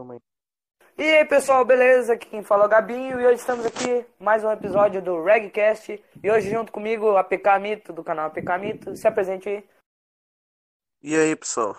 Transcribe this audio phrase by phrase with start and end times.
[0.00, 0.20] Calma aí.
[0.96, 2.14] E aí pessoal, beleza?
[2.14, 6.02] Aqui quem fala é o Gabinho e hoje estamos aqui mais um episódio do Regcast
[6.22, 8.96] e hoje junto comigo a PK Mito do canal PK Mito.
[8.96, 9.68] Se apresente aí.
[11.02, 11.76] E aí, pessoal?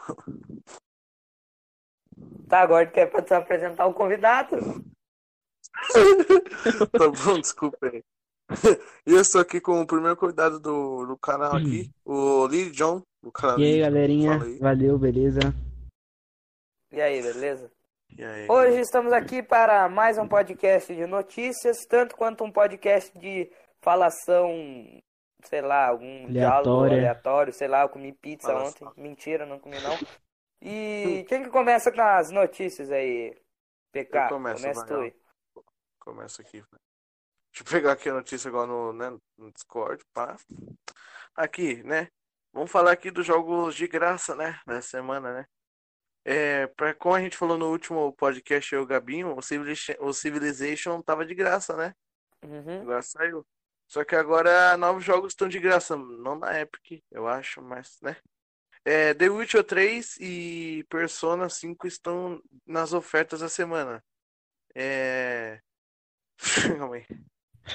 [2.47, 4.55] Tá, agora quer pra te apresentar o convidado?
[6.91, 8.03] tá bom, desculpa aí.
[9.07, 13.01] E eu estou aqui com o primeiro convidado do, do canal aqui, o Lee John,
[13.23, 13.81] do canal E aí, Lee.
[13.81, 14.43] galerinha?
[14.43, 14.59] Aí.
[14.59, 15.39] Valeu, beleza?
[16.91, 17.71] E aí, beleza?
[18.19, 18.47] Aí?
[18.49, 23.49] Hoje estamos aqui para mais um podcast de notícias, tanto quanto um podcast de
[23.81, 25.01] falação,
[25.43, 28.89] sei lá, algum diálogo aleatório, sei lá, eu comi pizza Falação.
[28.89, 29.01] ontem.
[29.01, 29.97] Mentira, não comi não.
[30.61, 33.35] E quem que começa com as notícias aí?
[33.91, 35.15] PK, Eu começo, começa tu aí.
[35.99, 36.61] Começa aqui.
[36.61, 40.35] Deixa eu pegar aqui a notícia agora no, né, no Discord, pá.
[41.35, 42.07] Aqui, né?
[42.53, 44.59] Vamos falar aqui dos jogos de graça, né?
[44.67, 45.45] Nessa semana, né?
[46.23, 49.95] É, pra, como a gente falou no último podcast, eu e o Gabinho, o Civilization,
[49.99, 51.95] o Civilization tava de graça, né?
[52.43, 52.81] Uhum.
[52.81, 53.45] Agora saiu.
[53.87, 55.95] Só que agora novos jogos estão de graça.
[55.95, 58.15] Não na Epic, eu acho, mas, né?
[58.85, 64.03] É, The Witcher 3 e Persona 5 estão nas ofertas da semana.
[64.73, 65.59] É...
[66.77, 67.05] Calma aí.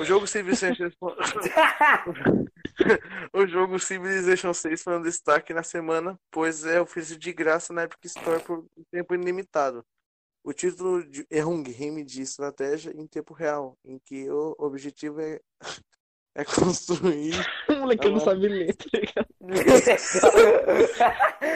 [0.01, 0.91] O jogo Civilization...
[3.33, 7.85] o jogo Civilization 6 foi um destaque na semana, pois é oferecido de graça na
[7.85, 9.85] Epic Store por um tempo ilimitado.
[10.45, 15.21] O título de- é um game de estratégia em tempo real, em que o objetivo
[15.21, 15.41] é,
[16.37, 17.35] é construir.
[17.69, 19.27] O moleque não sabe ler, tá ligado?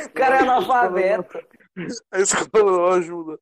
[0.07, 1.39] o cara é analfabeto.
[2.11, 3.39] A escola não ajuda.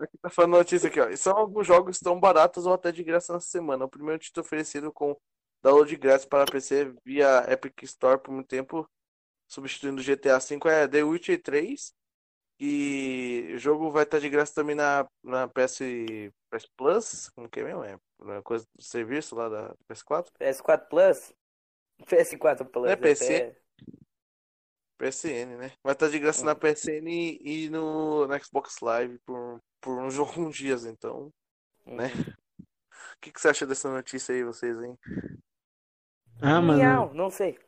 [0.00, 1.08] Aqui tá falando notícia aqui, ó.
[1.08, 3.84] E São alguns jogos tão baratos ou até de graça na semana.
[3.84, 5.16] O primeiro título oferecido com
[5.62, 8.88] download grátis para PC via Epic Store por muito tempo,
[9.48, 11.92] substituindo o GTA V, é The Witcher 3.
[12.60, 15.78] E o jogo vai estar de graça também na, na PS,
[16.50, 17.84] PS Plus, como que é mesmo?
[17.84, 20.26] É uma coisa do serviço lá da PS4.
[20.40, 21.32] PS4 Plus?
[22.04, 22.90] PS4 Plus.
[22.90, 23.36] É PC.
[23.36, 23.67] até-
[24.98, 25.72] PSN, né?
[25.82, 30.56] Vai estar de graça na PSN e, no, no Xbox Live por, por uns, alguns
[30.56, 31.32] dias, então.
[31.86, 32.08] né?
[33.16, 34.96] O que, que você acha dessa notícia aí, vocês, hein?
[36.40, 36.78] Ah, mano.
[36.78, 37.58] Miau, não sei.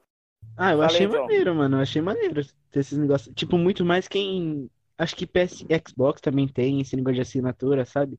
[0.57, 1.23] Ah, eu Fala aí, achei John.
[1.23, 1.77] maneiro, mano.
[1.77, 3.35] Eu achei maneiro ter esses negócios.
[3.35, 4.71] Tipo, muito mais quem.
[4.99, 8.19] Acho que PS Xbox também tem esse negócio de assinatura, sabe?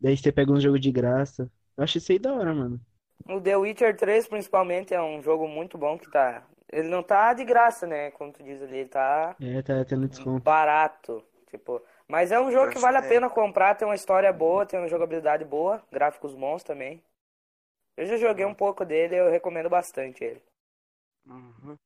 [0.00, 1.50] Daí você pega um jogo de graça.
[1.76, 2.80] Eu acho isso aí da hora, mano.
[3.28, 6.46] O The Witcher 3, principalmente, é um jogo muito bom que tá.
[6.72, 8.10] Ele não tá de graça, né?
[8.12, 10.42] Como tu diz ali, ele tá É, tá tendo desconto.
[10.42, 11.22] barato.
[11.48, 11.80] Tipo.
[12.08, 13.10] Mas é um jogo que vale a que é.
[13.10, 17.02] pena comprar, tem uma história boa, tem uma jogabilidade boa, gráficos bons também.
[17.96, 20.42] Eu já joguei um pouco dele, eu recomendo bastante ele.
[21.26, 21.76] Uhum.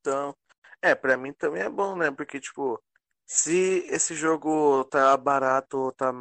[0.00, 0.34] Então,
[0.80, 2.10] é, pra mim também é bom, né?
[2.10, 2.82] Porque, tipo,
[3.26, 6.12] se esse jogo tá barato ou tá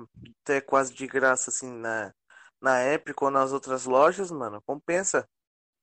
[0.43, 2.13] até quase de graça, assim, na,
[2.61, 5.27] na Epic ou nas outras lojas, mano, compensa.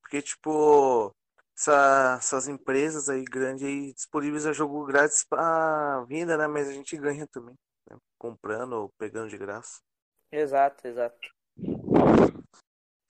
[0.03, 1.15] Porque, tipo,
[1.59, 6.47] essa- essas empresas aí grandes aí disponibilizam jogo grátis pra venda, né?
[6.47, 7.55] Mas a gente ganha também,
[7.91, 7.97] né?
[8.17, 9.81] Comprando ou pegando de graça.
[10.31, 11.19] Exato, exato.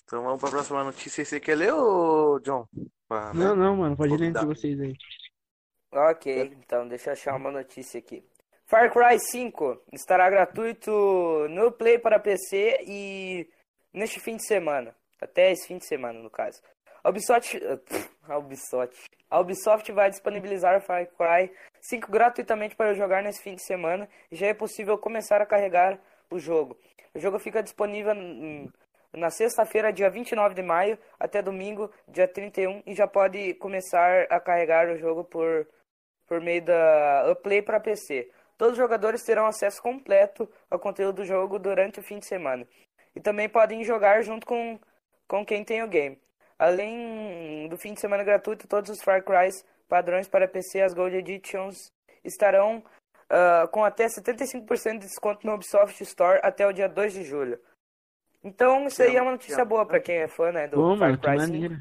[0.05, 1.23] Então vamos pra próxima notícia.
[1.25, 2.67] Você quer ler, ô John?
[3.07, 3.45] Pra, né?
[3.45, 3.97] Não, não, mano.
[3.97, 4.97] Pode ler entre vocês aí.
[5.93, 8.23] Ok, então deixa eu achar uma notícia aqui.
[8.67, 10.91] Far Cry 5 estará gratuito
[11.49, 13.49] no Play para PC e
[13.93, 14.95] neste fim de semana.
[15.21, 16.61] Até esse fim de semana, no caso.
[17.03, 17.61] A Ubisoft,
[18.29, 21.51] a Ubisoft, a Ubisoft vai disponibilizar Far Cry
[21.81, 25.99] 5 gratuitamente para jogar nesse fim de semana e já é possível começar a carregar
[26.31, 26.77] o jogo.
[27.15, 28.15] O jogo fica disponível
[29.13, 34.41] na sexta-feira, dia 29 de maio, até domingo, dia 31, e já pode começar a
[34.41, 35.67] carregar o jogo por,
[36.27, 38.31] por meio da Uplay para PC.
[38.57, 42.67] Todos os jogadores terão acesso completo ao conteúdo do jogo durante o fim de semana.
[43.15, 44.79] E também podem jogar junto com,
[45.27, 46.19] com quem tem o game.
[46.59, 51.17] Além do fim de semana gratuito, todos os Far Crys padrões para PC, as Gold
[51.17, 51.91] Editions,
[52.25, 52.83] estarão
[53.31, 57.59] ah, com até 75% de desconto no Ubisoft Store até o dia 2 de julho.
[58.43, 61.19] Então, isso aí é uma notícia boa pra quem é fã, né, do Pô, Far
[61.19, 61.53] Cry 5.
[61.53, 61.77] maneiro.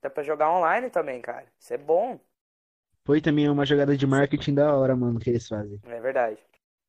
[0.00, 1.46] Dá pra jogar online também, cara.
[1.58, 2.18] Isso é bom.
[3.04, 5.80] Foi também uma jogada de marketing da hora, mano, que eles fazem.
[5.84, 6.38] É verdade.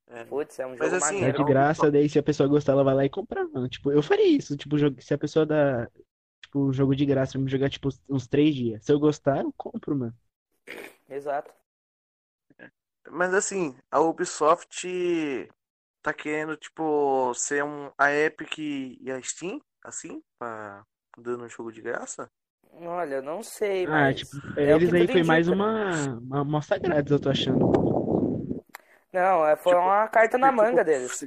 [0.08, 0.24] É.
[0.26, 1.38] Putz, é um Mas jogo assim, É maneiro.
[1.38, 3.70] de graça, daí se a pessoa gostar, ela vai lá e comprar, mano.
[3.70, 4.58] Tipo, eu faria isso.
[4.58, 5.88] Tipo, se a pessoa dá,
[6.50, 8.84] tipo, um jogo de graça pra me jogar, tipo, uns três dias.
[8.84, 10.16] Se eu gostar, eu compro, mano.
[11.10, 11.52] Exato.
[13.12, 14.88] Mas assim, a Ubisoft
[16.02, 20.84] tá querendo, tipo, ser um, a Epic e a Steam, assim, pra,
[21.18, 22.30] dando um jogo de graça?
[22.72, 24.20] Olha, eu não sei, Ah, mas...
[24.20, 25.56] tipo, é o eles aí foi mais né?
[25.56, 27.70] uma, uma amostra grátis, eu tô achando.
[29.12, 31.26] Não, é, foi Tipo, uma carta na Tipo, manga deles.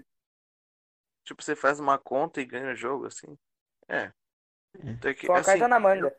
[1.25, 3.37] Tipo, você faz uma conta e ganha o jogo, assim.
[3.89, 4.13] É.
[5.01, 6.17] Tem que, Foi uma assim, carta na manga.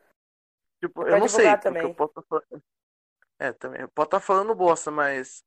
[0.79, 1.83] Tipo, É eu não sei, divulgar porque também.
[1.83, 2.63] eu posso estar falando...
[3.39, 3.81] É, também.
[3.81, 5.43] Eu posso estar falando bosta, mas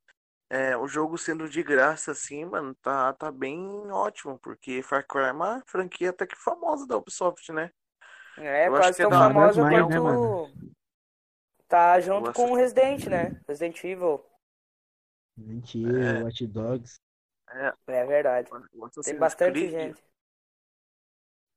[0.50, 3.58] é, o jogo sendo de graça, assim, mano, tá, tá bem
[3.91, 7.70] ótimo, porque Far Cry é uma franquia até que famosa da Ubisoft, né?
[8.38, 9.91] É, Eu quase é tão famosa demais, quanto.
[9.91, 10.53] né, mano?
[11.69, 13.41] Tá junto com o Resident, né?
[13.49, 14.25] Resident Evil.
[15.37, 16.23] Mentira, É.
[16.23, 17.00] Watch Dogs.
[17.49, 18.50] É, É verdade.
[19.05, 20.05] Tem bastante Creed, gente.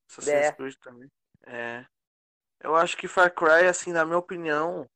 [0.10, 0.52] Assassin's É.
[0.54, 1.10] Creed também.
[1.50, 1.86] É.
[2.62, 4.90] Eu acho que Far Cry, assim, na minha opinião,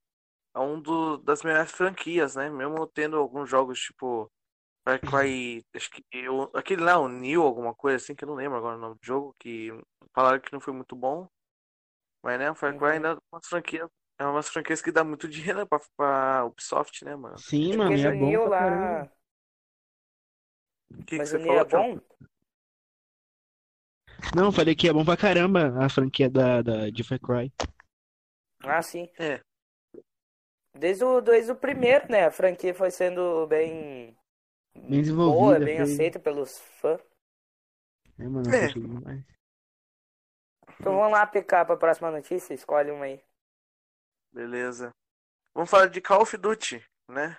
[0.55, 2.49] é um do, das melhores franquias, né?
[2.49, 4.31] Mesmo tendo alguns jogos tipo
[4.85, 8.35] Far Cry, acho que eu, aquele lá, o New, alguma coisa assim, que eu não
[8.35, 9.69] lembro agora o nome do jogo, que
[10.15, 11.27] falaram que não foi muito bom.
[12.23, 12.91] Mas, né, o Far Cry Uhum.
[12.93, 13.89] ainda é uma franquia,
[14.19, 17.35] é uma franquia que dá muito dinheiro pra, pra Ubisoft, né, mano?
[17.37, 19.09] Sim, mano, é bom lá.
[21.05, 21.87] que que Mas você o Neo é falou, Thiago?
[21.95, 21.99] bom?
[24.35, 27.51] Não, falei que é bom pra caramba a franquia da, da, de Far Cry.
[28.63, 29.09] Ah, sim.
[29.19, 29.41] É.
[30.75, 32.25] Desde o, desde o primeiro, né?
[32.25, 34.17] A franquia foi sendo bem.
[34.75, 35.01] Bem Boa,
[35.59, 35.65] desenvolvida.
[35.65, 36.99] bem foi- aceita pelos fãs.
[38.17, 39.23] É, mano, É.
[40.79, 42.53] Então vamos lá, PK, pra próxima notícia.
[42.53, 43.21] Escolhe uma aí.
[44.31, 44.89] Beleza.
[45.53, 47.37] Vamos falar de Call of Duty, né?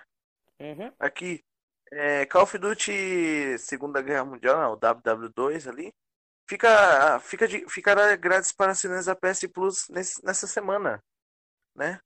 [0.59, 0.91] Uhum.
[0.97, 1.43] Aqui,
[1.91, 5.93] é, Call of Duty Segunda Guerra Mundial, né, o WW2 ali,
[6.47, 11.03] fica, fica de, ficará grátis para assinantes da PS Plus nesse- nessa semana,
[11.75, 11.99] né?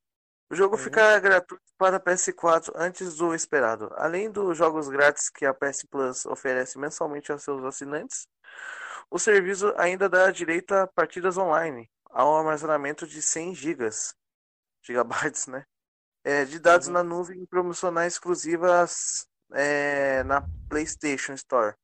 [0.51, 0.83] O jogo Uhum.
[0.83, 3.89] fica gratuito para PS4 antes do esperado.
[3.97, 8.27] Além dos jogos grátis que a PS Plus oferece mensalmente aos seus assinantes,
[9.09, 14.15] o serviço ainda dá direito a partidas online, ao armazenamento de 100 gigas,
[14.83, 15.65] gigabytes, né?
[16.24, 16.94] É, de dados Uhum.
[16.94, 21.75] na nuvem promocionais exclusivas é, na PlayStation Store.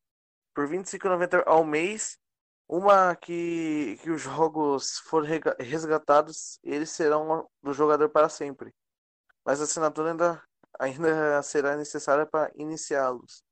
[0.54, 2.18] Por R$ 25,90 ao mês,
[2.68, 8.74] uma que, que os jogos forem resgatados, eles serão do jogador para sempre.
[9.44, 10.42] Mas a assinatura ainda,
[10.78, 13.42] ainda será necessária para iniciá-los.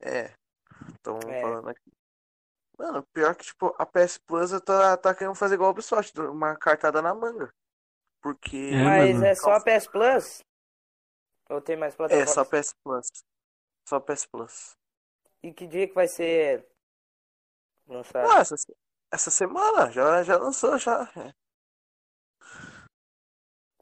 [0.00, 0.32] É,
[0.94, 1.40] estão É.
[1.42, 1.90] falando aqui.
[2.78, 6.56] Mano, pior que tipo, a PS Plus tá, tá querendo fazer igual a Ubisoft, uma
[6.56, 7.52] cartada na manga.
[8.22, 8.70] Porque.
[8.72, 9.26] É, Mas mano.
[9.26, 10.40] é só a PS Plus?
[11.50, 12.30] Ou tem mais É, plataformas?
[12.30, 13.06] só PS Plus.
[13.88, 14.76] Só PS Plus.
[15.42, 16.64] E que dia que vai ser
[17.88, 18.30] lançado?
[18.30, 18.54] Ah, essa,
[19.12, 21.10] essa semana já, já lançou, já.
[21.16, 21.32] É.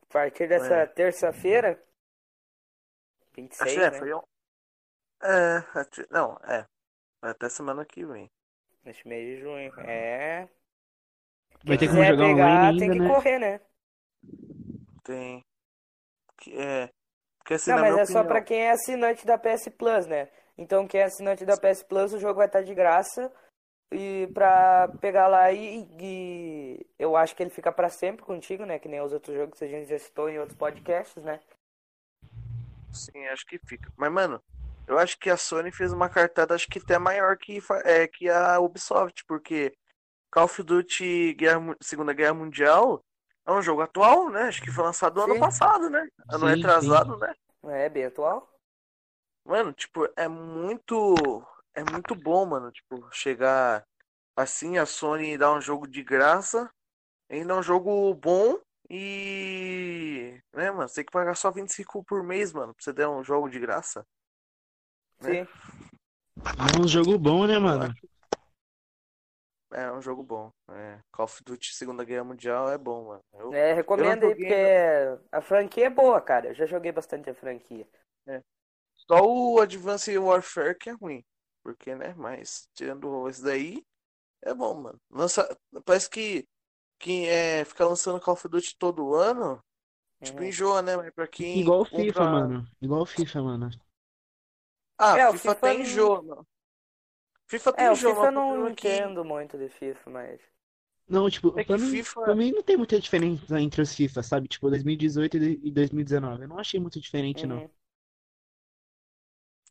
[0.02, 0.86] A partir dessa É.
[0.86, 1.82] terça-feira?
[3.34, 3.98] 26, Acho que é, né?
[3.98, 4.22] foi um.
[5.22, 6.66] É, não, é.
[7.20, 8.30] Vai Até semana que vem.
[8.84, 9.72] Neste mês de junho.
[9.80, 10.48] É.
[11.64, 13.14] Vai ter Quem como quiser jogar pegar, online tem ainda, que né?
[13.14, 13.60] correr, né?
[15.04, 15.44] Tem.
[16.38, 16.90] Que é.
[17.38, 18.26] Porque assim, Não, mas é só opinião.
[18.26, 20.30] pra quem é assinante da PS Plus, né?
[20.58, 23.32] Então quem é assinante da PS Plus, o jogo vai estar de graça.
[23.92, 28.78] E pra pegar lá e, e eu acho que ele fica pra sempre contigo, né?
[28.78, 31.40] Que nem os outros jogos que a gente já citou em outros podcasts, né?
[32.92, 33.90] Sim, acho que fica.
[33.96, 34.42] Mas, mano,
[34.86, 38.28] eu acho que a Sony fez uma cartada, acho que até maior que, é, que
[38.28, 39.72] a Ubisoft, porque
[40.30, 43.04] Call of Duty Guerra Segunda Guerra Mundial
[43.46, 44.42] é um jogo atual, né?
[44.42, 45.40] Acho que foi lançado ano Sim.
[45.40, 46.08] passado, né?
[46.28, 47.34] Ano Sim, retrasado, né?
[47.64, 48.49] É bem atual.
[49.44, 51.44] Mano, tipo, é muito.
[51.76, 52.73] É muito bom, mano.
[52.73, 53.85] Tipo, chegar
[54.35, 56.71] assim, a Sony dar um jogo de graça,
[57.30, 60.40] ainda é um jogo bom e.
[60.54, 60.88] Né, mano?
[60.88, 63.59] Você tem que pagar só 25 por mês, mano, pra você dar um jogo de
[63.59, 64.06] graça.
[65.21, 65.45] Né?
[65.45, 65.52] Sim.
[66.38, 67.95] É um jogo bom, né, mano?
[69.73, 70.50] É um jogo bom.
[70.71, 73.21] É, Call of Duty Segunda Guerra Mundial é bom, mano.
[73.35, 74.54] Eu, É, recomendo aí, porque
[75.30, 76.49] a franquia é boa, cara.
[76.49, 77.87] Eu já joguei bastante a franquia.
[78.95, 81.25] Só o Advanced Warfare que é ruim.
[81.66, 82.14] Porque, né?
[82.16, 83.85] Mas, tirando esse daí,
[84.42, 85.00] é bom, mano.
[85.11, 85.49] Lança...
[85.85, 86.46] Parece que
[86.99, 89.58] quem é, fica lançando Call of Duty todo ano,
[90.23, 90.46] tipo, Uhum.
[90.46, 90.96] enjoa, né?
[90.96, 92.68] Mas pra quem Igual o compra- FIFA, mano.
[92.80, 93.70] Igual o FIFA, mano.
[94.96, 96.46] Ah, É, o FIFA FIFA até não- enjoa, mano.
[97.49, 100.40] FIFA até É, o enjoa, FIFA não é que- entendo muito de FIFA, mas.
[101.08, 103.92] Não, tipo, É que pra mim, FIFA- pra mim não tem muita diferença entre os
[103.94, 104.46] FIFA, sabe?
[104.49, 106.42] Tipo, 2018 e 2019.
[106.44, 107.58] Eu não achei muito diferente, não.
[107.58, 107.70] Uhum.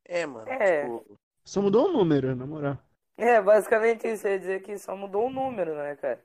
[0.06, 0.48] É, mano.
[0.50, 0.84] É.
[0.84, 2.78] Tipo, Só mudou o número, na moral.
[3.18, 4.26] É, basicamente isso.
[4.28, 6.24] Eu ia dizer que só mudou o número, né, cara?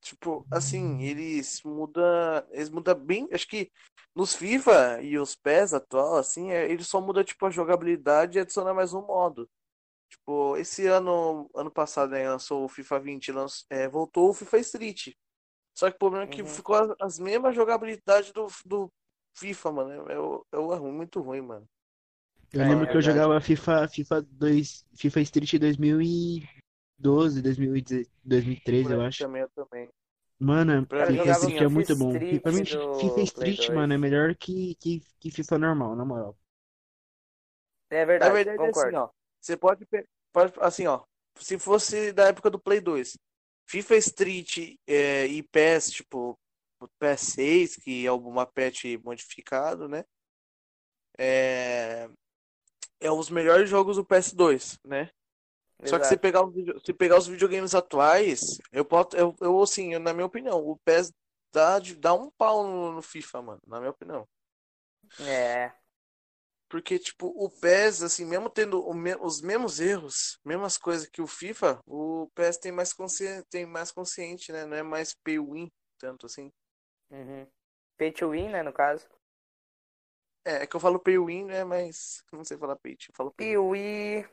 [0.00, 2.04] Tipo, assim, eles mudam,
[2.50, 3.72] eles mudam bem, acho que
[4.14, 8.40] nos FIFA e os PES atual, assim, é, eles só mudam, tipo, a jogabilidade e
[8.40, 9.48] adiciona mais um modo.
[10.10, 14.58] Tipo, esse ano, ano passado, né, lançou o FIFA 20, lanç- é, voltou o FIFA
[14.60, 15.14] Street.
[15.74, 16.48] Só que o problema é que Uhum.
[16.48, 18.92] ficou as, as mesmas jogabilidades do, do
[19.36, 21.68] FIFA, mano, é, é, é, é muito ruim, mano.
[22.54, 23.02] Eu É, lembro que eu verdade.
[23.02, 29.28] jogava FIFA, FIFA 2, FIFA Street 2012, 2010 2013, eu acho.
[29.28, 29.88] Também, eu também.
[30.38, 32.22] Mano, Pra mim, FIFA assim, Street é FIFA muito bom.
[32.22, 33.70] Street do FIFA Play Street, 2.
[33.70, 36.38] mano, é melhor que, que, que FIFA normal, na moral.
[37.90, 38.70] É Na verdade, verdade, é concordo.
[38.70, 39.08] assim, ó.
[39.40, 39.86] Você pode,
[40.32, 41.04] pode, assim, ó.
[41.38, 43.16] Se fosse da época do Play 2,
[43.66, 46.38] FIFA Street é, e PES, tipo,
[46.80, 50.04] o PES 6, que é uma patch modificado, né?
[51.18, 52.08] É,
[53.04, 55.10] é os melhores jogos do PS2, né?
[55.86, 56.18] Só que se Exato.
[56.18, 56.42] pegar,
[56.84, 61.12] se pegar os videogames atuais, eu posso, eu, eu assim, na minha opinião, o PES
[61.52, 64.26] dá, dá um pau no, no FIFA, mano, na minha opinião.
[65.18, 65.72] É,
[66.68, 71.26] Porque, tipo, o PES, assim, mesmo tendo me- os mesmos erros, mesmas coisas que o
[71.26, 74.66] FIFA, o PES tem mais consciente, tem mais consciente, né?
[74.66, 76.50] Não é mais pay win, tanto assim.
[77.10, 77.46] uhum.
[77.98, 79.08] Pay to win, né, no caso.
[80.44, 81.64] É, é que eu falo pay win, né?
[81.64, 83.32] Mas não sei falar pay, eu falo.
[83.36, 84.24] Piuí.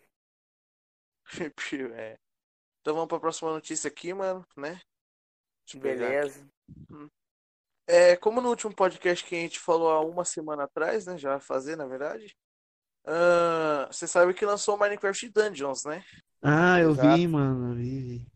[1.94, 2.20] É.
[2.82, 4.82] Então vamos pra próxima notícia aqui, mano, né?
[5.76, 6.46] Beleza.
[7.88, 11.18] É, como no último podcast que a gente falou há uma semana atrás, né?
[11.18, 12.36] Já vai fazer, na verdade.
[13.90, 16.04] você sabe que lançou o Minecraft Dungeons, né?
[16.42, 17.18] Ah, eu Exato.
[17.18, 18.32] vi, mano, vi, vi.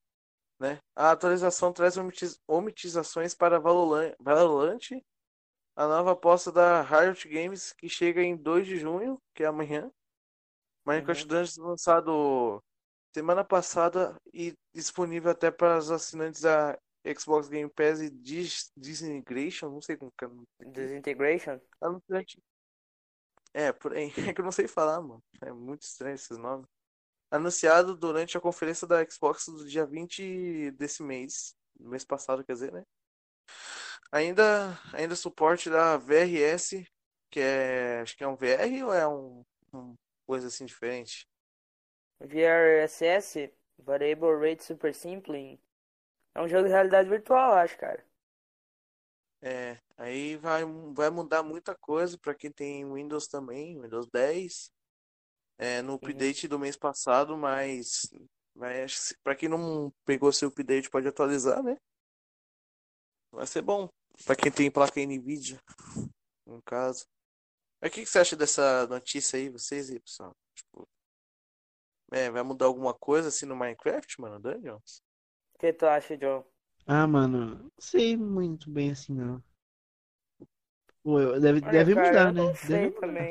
[0.60, 0.80] Né?
[0.96, 4.12] A atualização traz omitiz- omitizações para Valorant,
[5.76, 9.90] a nova aposta da Riot Games que chega em 2 de junho, que é amanhã.
[10.86, 12.62] Minecraft Dungeons lançado
[13.14, 16.78] semana passada e disponível até para os assinantes da
[17.18, 20.30] Xbox Game Pass e Dis Disintegration, não sei como que é.
[20.72, 21.60] Disintegration.
[21.80, 22.42] Anunciante.
[23.54, 24.12] É, por aí.
[24.32, 25.24] É que eu não sei falar, mano.
[25.42, 26.68] É muito estranho esses nomes.
[27.32, 31.56] Anunciado durante a conferência da Xbox do dia 20 desse mês.
[31.80, 32.84] Mês passado, quer dizer, né?
[34.12, 36.84] Ainda, ainda suporte da VRS,
[37.30, 38.00] que é.
[38.02, 39.96] Acho que é um VR ou é um, um
[40.26, 41.28] coisa assim diferente?
[42.20, 45.60] VRSS, Variable Rate Super Simple.
[46.36, 48.04] É um jogo de realidade virtual, acho, cara.
[49.42, 54.72] É, aí vai, vai mudar muita coisa para quem tem Windows também, Windows 10.
[55.60, 58.10] É, no update do mês passado, mas
[58.56, 58.86] vai,
[59.22, 61.76] para quem não pegou seu update pode atualizar, né?
[63.32, 63.90] Vai ser bom
[64.26, 65.60] para quem tem placa Nvidia,
[66.46, 67.06] no caso.
[67.82, 70.36] Mas o que, que você acha dessa notícia aí, vocês aí, pessoal?
[70.56, 70.88] Tipo,
[72.12, 75.04] é, vai mudar alguma coisa assim no Minecraft, mano, Dungeons?
[75.56, 76.44] O que tu acha, John?
[76.88, 79.44] Ah, mano, não sei muito bem assim, não.
[81.04, 82.42] Pô, deve, Olha, deve cara, mudar, eu né?
[82.44, 83.30] não Deve sei mudar.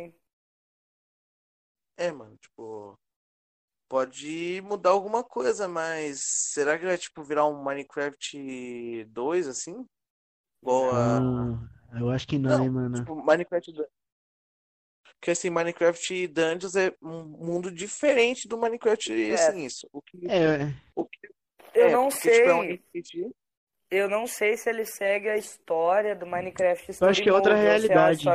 [1.98, 2.98] É, mano, tipo,
[3.88, 9.86] pode mudar alguma coisa, mas será que vai, tipo, virar um Minecraft 2, assim?
[10.62, 11.20] Igual a...
[11.20, 11.68] Não,
[12.00, 13.04] eu acho que não, hein, Não, mano.
[13.04, 13.72] tipo, Minecraft...
[13.72, 13.86] Dun-
[15.20, 19.34] Porque, assim, Minecraft Dungeons é um mundo diferente do Minecraft, É.
[19.34, 19.88] assim, isso.
[19.92, 20.16] O que...
[20.28, 21.18] É, O que...
[21.74, 22.82] Eu é, não porque, tipo, é um sei.
[23.90, 27.54] Eu não sei se ele segue a história do Minecraft Eu acho que é outra
[27.54, 28.26] é realidade.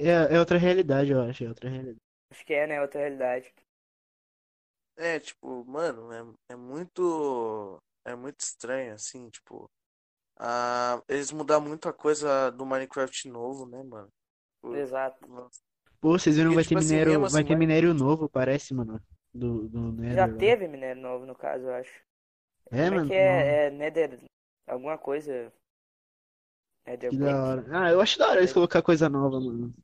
[0.00, 2.00] é, é outra realidade, eu acho, é outra realidade.
[2.30, 2.80] Acho que é, né?
[2.80, 3.52] Outra realidade.
[4.96, 7.78] É, tipo, mano, é, é muito...
[8.04, 9.68] É muito estranho, assim, tipo...
[10.38, 14.08] Ah, eles mudaram muita coisa do Minecraft novo, né, mano?
[14.56, 15.26] Tipo, Exato.
[16.00, 18.28] Pô, vocês viram, Porque, vai tipo ter assim, minério, vai assim, ter vai- minério novo,
[18.28, 19.00] parece, mano.
[19.34, 20.16] Do, do Nether.
[20.16, 20.38] Já lá.
[20.38, 22.02] teve minério novo, no caso, eu acho.
[22.70, 23.08] É, Como é mano.
[23.08, 23.66] que é?
[23.66, 24.20] É Nether...
[24.66, 25.52] Alguma coisa...
[26.86, 27.66] Nether Que da hora.
[27.70, 29.74] Ah, eu acho da hora eles colocar coisa nova, mano.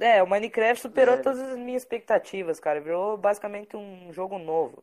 [0.00, 1.18] É, o Minecraft superou É.
[1.18, 2.80] todas as minhas expectativas, cara.
[2.80, 4.82] Virou basicamente um jogo novo.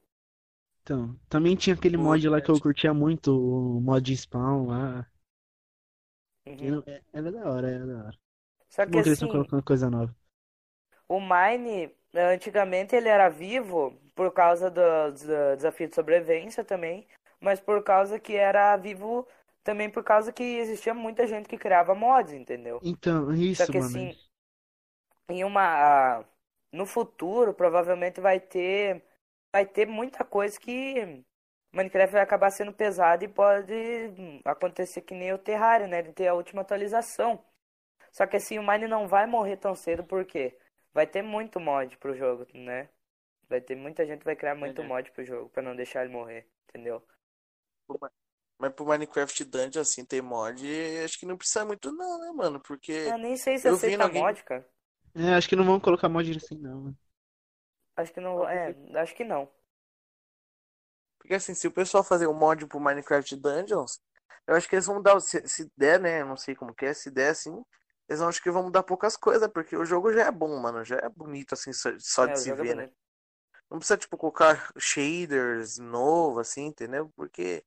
[0.84, 5.06] Então, também tinha aquele mod lá que eu curtia muito, o mod spawn lá.
[6.46, 6.80] Uhum.
[6.88, 8.20] É, é da hora, é da hora.
[8.70, 10.16] Só Bom que que eles estão assim, colocando coisa nova.
[11.08, 14.82] o Mine, eh, antigamente ele era vivo por causa do,
[15.12, 17.08] do desafio de sobrevivência também,
[17.40, 19.28] mas por causa que era vivo
[19.64, 22.82] também por causa que existia muita gente que criava mods, entendeu?
[22.82, 24.10] Então, Só isso, que mano.
[24.18, 24.18] assim,
[25.30, 26.24] em uma
[26.72, 29.04] no futuro provavelmente vai ter
[29.52, 31.24] vai ter muita coisa que
[31.72, 33.74] Minecraft vai acabar sendo pesado e pode
[34.44, 37.44] acontecer que nem o Terraria, né, de ter a última atualização.
[38.12, 40.58] Só que assim, o Mine não vai morrer tão cedo porque
[40.94, 42.90] vai ter muito mod pro jogo, né?
[43.50, 44.86] Vai ter muita gente que vai criar muito É.
[44.86, 47.06] mod pro jogo pra não deixar ele morrer, entendeu?
[48.58, 50.66] Mas pro Minecraft Dungeon, assim, tem mod,
[51.04, 52.60] acho que não precisa muito não, né, mano?
[52.62, 54.66] Porque Eu nem sei se Eu vi aceita alguém- mod, cara.
[55.16, 56.82] É, acho que não vão colocar mod assim, não.
[56.84, 56.98] mano.
[57.98, 58.48] Acho que não.
[58.48, 59.50] É, acho que não.
[61.20, 64.00] Porque assim, se o pessoal fazer um mod pro Minecraft Dungeons,
[64.48, 66.22] eu acho que eles vão mudar, se, se der, né?
[66.22, 67.64] eu Não sei como que é, se der assim,
[68.08, 70.84] eles vão, acho que vão mudar poucas coisas, porque o jogo já é bom, mano.
[70.84, 72.86] Já é bonito, assim, só, só É, de se é ver, né?
[72.86, 72.94] bonito.
[73.72, 77.12] Não precisa, tipo, colocar shaders novo, assim, entendeu?
[77.16, 77.64] Porque,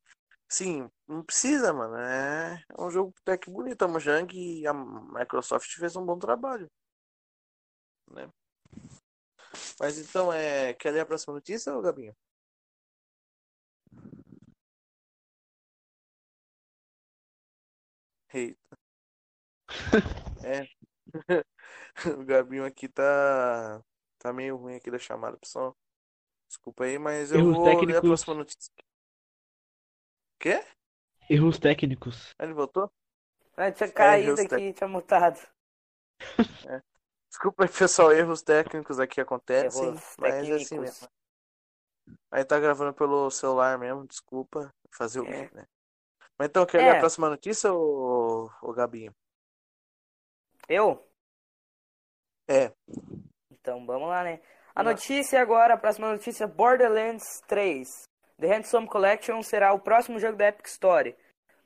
[0.49, 1.97] sim, não precisa, mano.
[1.99, 3.83] É, é um jogo até que bonito.
[3.85, 6.71] A Mojang e a Microsoft fez um bom trabalho,
[8.15, 8.29] né?
[9.81, 10.75] Mas então, é...
[10.75, 12.15] quer ler a próxima notícia, ô Gabinho?
[18.33, 18.77] Eita.
[20.45, 20.69] É.
[22.19, 23.83] O Gabinho aqui tá.
[24.19, 25.77] Tá meio ruim aqui da chamada, pessoal.
[26.49, 28.03] Desculpa aí, mas eu Erros vou ler a técnicos.
[28.03, 28.73] próxima notícia.
[30.39, 30.65] Quê?
[31.31, 32.35] Erros técnicos.
[32.39, 32.91] Ah, Ele voltou?
[33.57, 34.79] Ah, tinha erros caído aqui, técnicos.
[34.79, 35.39] tinha mutado.
[37.31, 40.79] Desculpa aí, pessoal, erros técnicos aqui acontecem, Erros mas é assim técnicos.
[40.79, 41.09] mesmo.
[42.31, 44.73] Aí tá gravando pelo celular mesmo, desculpa.
[44.91, 45.47] Fazer o É.
[45.47, 45.67] quê, né?
[46.39, 47.01] Mas então, quer ler a É.
[47.01, 49.13] próxima notícia, ô, ô Gabinho?
[50.69, 51.07] Eu?
[52.47, 52.73] É.
[53.51, 54.41] Então vamos lá, né?
[54.75, 58.05] A notícia agora, a próxima notícia: Borderlands 3.
[58.39, 61.17] The Handsome Collection será o próximo jogo da Epic Story.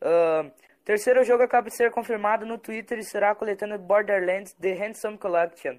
[0.01, 0.51] Ahn,
[0.85, 5.19] terceiro jogo acaba de ser confirmado no Twitter e será a coletânea Borderlands The Handsome
[5.19, 5.79] Collection.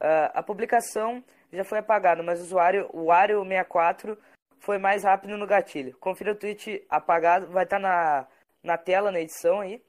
[0.00, 4.16] Ah, a publicação já foi apagada, mas o usuário, o Wario64,
[4.58, 5.96] foi mais rápido no gatilho.
[5.98, 8.26] Confira o tweet apagado, vai estar na,
[8.62, 9.82] na tela, na edição aí.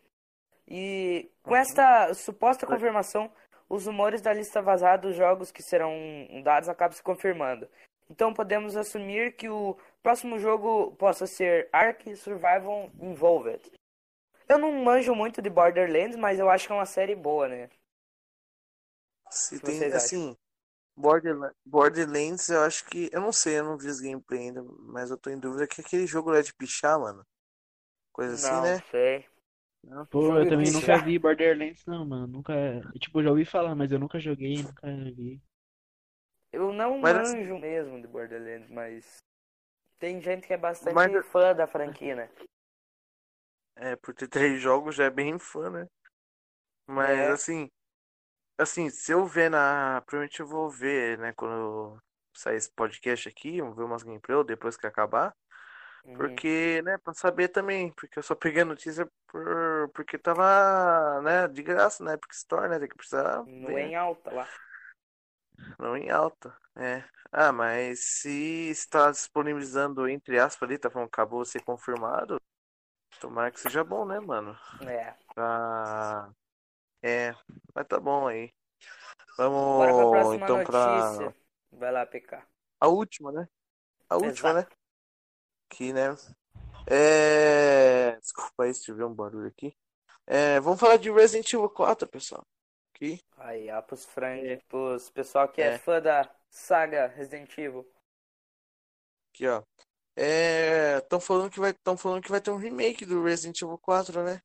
[0.67, 3.31] E com esta suposta confirmação,
[3.69, 5.93] os rumores da lista vazada dos jogos que serão
[6.43, 7.67] dados acabam se confirmando.
[8.09, 13.71] Então podemos assumir que o próximo jogo possa ser Ark Survival Involved.
[14.47, 17.69] Eu não manjo muito de Borderlands, mas eu acho que é uma série boa, né?
[19.29, 20.35] Se que tem, assim,
[20.95, 23.09] Borderla- Borderlands, eu acho que.
[23.13, 25.79] Eu não sei, eu não vi os gameplay ainda, mas eu tô em dúvida que
[25.81, 27.25] aquele jogo lá é de pichar, mano.
[28.11, 28.79] Coisa assim, não né?
[28.91, 29.25] sei.
[30.11, 30.97] Pô, eu também pichar.
[30.97, 32.27] nunca vi Borderlands, não, mano.
[32.27, 32.53] Nunca.
[32.99, 35.41] Tipo, já ouvi falar, mas eu nunca joguei, nunca vi.
[36.51, 39.23] Eu não Mas assim- manjo mesmo de Borderlands, mas
[39.97, 42.29] tem gente que é bastante Mas- fã da franquia, né?
[43.81, 45.87] É, por ter três jogos já é bem fã, né?
[46.85, 47.31] Mas É.
[47.31, 47.69] assim,
[48.57, 50.01] assim, se eu ver na.
[50.05, 51.33] Provavelmente eu vou ver, né?
[51.33, 51.97] Quando
[52.35, 55.33] sair esse podcast aqui, eu vou ver umas gameplay depois que acabar.
[56.05, 56.15] Uhum.
[56.15, 61.47] Porque, né, pra saber também, porque eu só peguei a notícia por, porque tava, né,
[61.47, 64.47] de graça na Epic Store, né, tem que precisar No ver, em alta lá.
[65.79, 67.03] não em alta, é.
[67.31, 72.39] Ah, mas se está disponibilizando, entre aspas ali, tá falando acabou de ser confirmado,
[73.21, 75.13] tomara que seja bom, né, mano, É.
[75.33, 76.29] pra...
[77.03, 77.33] É,
[77.73, 78.53] mas tá bom aí.
[79.37, 81.35] Bora pra Vamos, próxima então, pra notícia.
[81.71, 82.43] Vai lá, PK.
[82.79, 83.47] a última, né,
[84.09, 84.69] a última, Exato.
[84.69, 84.75] né,
[85.69, 86.15] aqui, né,
[86.87, 88.17] é...
[88.19, 89.75] Desculpa aí se tiver um barulho aqui.
[90.27, 92.45] É, vamos falar de Resident Evil 4, pessoal.
[92.93, 93.19] Aqui.
[93.37, 94.57] Aí, ó, pros frank, É.
[94.67, 95.73] pros pessoal que é.
[95.73, 95.77] É.
[95.77, 97.87] fã da saga Resident Evil.
[99.33, 99.63] Aqui, ó.
[100.15, 103.77] É, estão falando que vai, estão falando que vai ter um remake do Resident Evil
[103.77, 104.41] 4, né?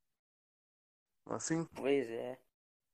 [1.26, 2.38] Assim, Pois é.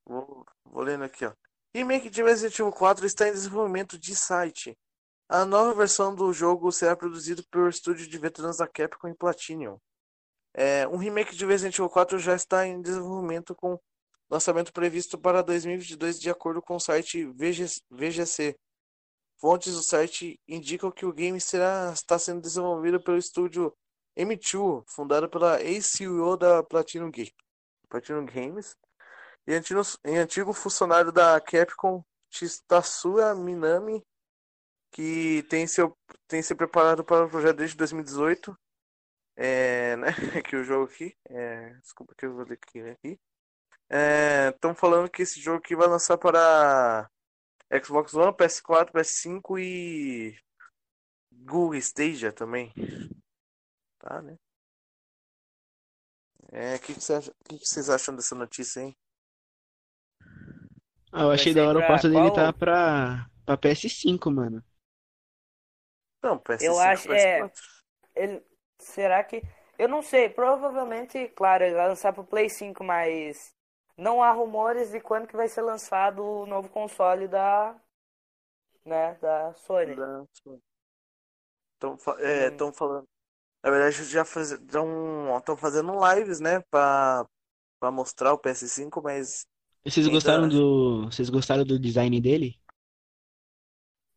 [0.06, 1.32] vou, vou lendo aqui, ó.
[1.74, 4.76] Remake de Resident Evil 4 está em desenvolvimento de site.
[5.28, 9.78] A nova versão do jogo será produzido pelo estúdio de veteranos da Capcom e Platinum.
[10.54, 13.78] É, um remake de Resident Evil 4 já está em desenvolvimento com
[14.28, 18.56] lançamento previsto para 2022 de acordo com o site VG VGC.
[19.42, 23.76] Fontes do site indicam que o game será, está sendo desenvolvido pelo estúdio
[24.16, 27.10] M2, fundado pela ex-CEO da Platinum,
[27.88, 28.76] Platinum Games
[29.44, 32.04] e antigo, antigo funcionário da Capcom,
[32.68, 34.06] Tatsuya Minami,
[34.92, 38.56] que tem, seu, tem se preparado para o projeto desde 2018.
[39.34, 40.06] É, né?
[40.38, 41.16] Aqui o jogo aqui.
[41.28, 42.80] É, desculpa que eu vou ler aqui.
[42.80, 44.50] né.
[44.50, 47.10] Estão falando que esse jogo aqui vai lançar para
[47.80, 50.36] Xbox One, PS4, PS5 e
[51.30, 52.72] Google Stadia também.
[53.98, 54.36] Tá, né?
[56.52, 58.96] É, o que, que, vocês acham dessa notícia, hein?
[61.10, 62.32] Ah, eu achei da hora o fato dele qual?
[62.34, 64.62] tá pra, pra PS5, mano.
[66.22, 67.40] Não, PS5, Eu acho- é.
[67.40, 67.52] PS4.
[68.14, 68.46] Ele,
[68.78, 69.42] será que.
[69.78, 73.54] Eu não sei, provavelmente, claro, ele vai lançar pro Play 5, mas
[73.96, 77.74] não há rumores de quando que vai ser lançado o novo console da,
[78.84, 79.92] né, da Sony.
[81.74, 82.72] Estão é, Hum.
[82.72, 83.04] falando.
[83.62, 86.60] Na verdade, já estão fazendo lives, né?
[86.70, 87.24] Pra,
[87.80, 89.46] pra mostrar o PS5, mas.
[89.84, 91.04] Vocês Ainda- gostaram do.
[91.04, 92.60] Vocês gostaram do design dele?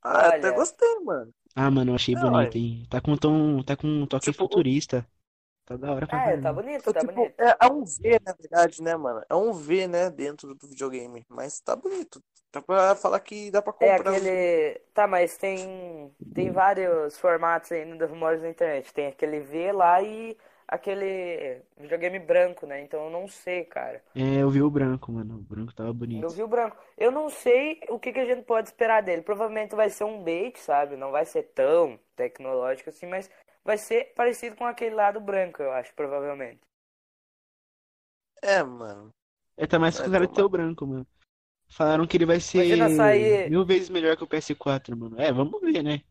[0.02, 0.52] Ah, até Olha.
[0.52, 1.32] gostei, mano.
[1.56, 2.86] Ah, mano, eu achei Não, bonito, hein?
[2.90, 5.08] Tá com um tom, tá com um toque Tipo, futurista.
[5.66, 7.40] Tá da hora pra É, tá bonito, tá Tipo, bonito.
[7.40, 9.24] é, é um V, na verdade, né, mano?
[9.30, 11.26] É um V, né, dentro do videogame.
[11.28, 12.22] Mas tá bonito.
[12.54, 14.12] Dá pra falar que dá pra É comprar.
[14.12, 14.80] aquele.
[14.94, 16.16] Tá, mas tem.
[16.34, 18.94] Tem vários formatos ainda dos rumores na internet.
[18.94, 22.82] Tem aquele V lá e aquele videogame branco, né?
[22.82, 24.02] Então eu não sei, cara.
[24.16, 25.36] É, eu vi o branco, mano.
[25.36, 26.30] O branco tava Eu bonito.
[26.30, 26.78] vi o branco.
[26.98, 29.22] Eu não sei o que que a gente pode esperar dele.
[29.22, 30.96] Provavelmente vai ser um bait, sabe?
[30.96, 33.30] Não vai ser tão tecnológico assim, mas
[33.66, 36.62] vai ser parecido com aquele lá do branco, eu acho, provavelmente.
[38.42, 39.12] É, mano.
[39.58, 41.08] É, tá mais É, com cara de o branco, mano.
[41.70, 45.20] Falaram que ele vai ser sair- mil vezes melhor que o PS4, mano.
[45.20, 46.02] É, vamos ver, né?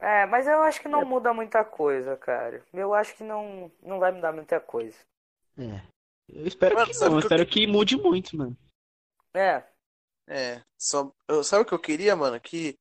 [0.00, 2.64] É, mas eu acho que não muda muita coisa, cara.
[2.72, 4.96] Eu acho que não, não vai mudar muita coisa.
[5.58, 5.82] É.
[6.28, 8.56] Eu espero Mano, que não, eu que eu espero que mude muito, mano.
[9.34, 9.62] É,
[10.28, 10.62] É.
[10.78, 12.40] Só, eu, sabe o que eu queria, mano?
[12.40, 12.78] Que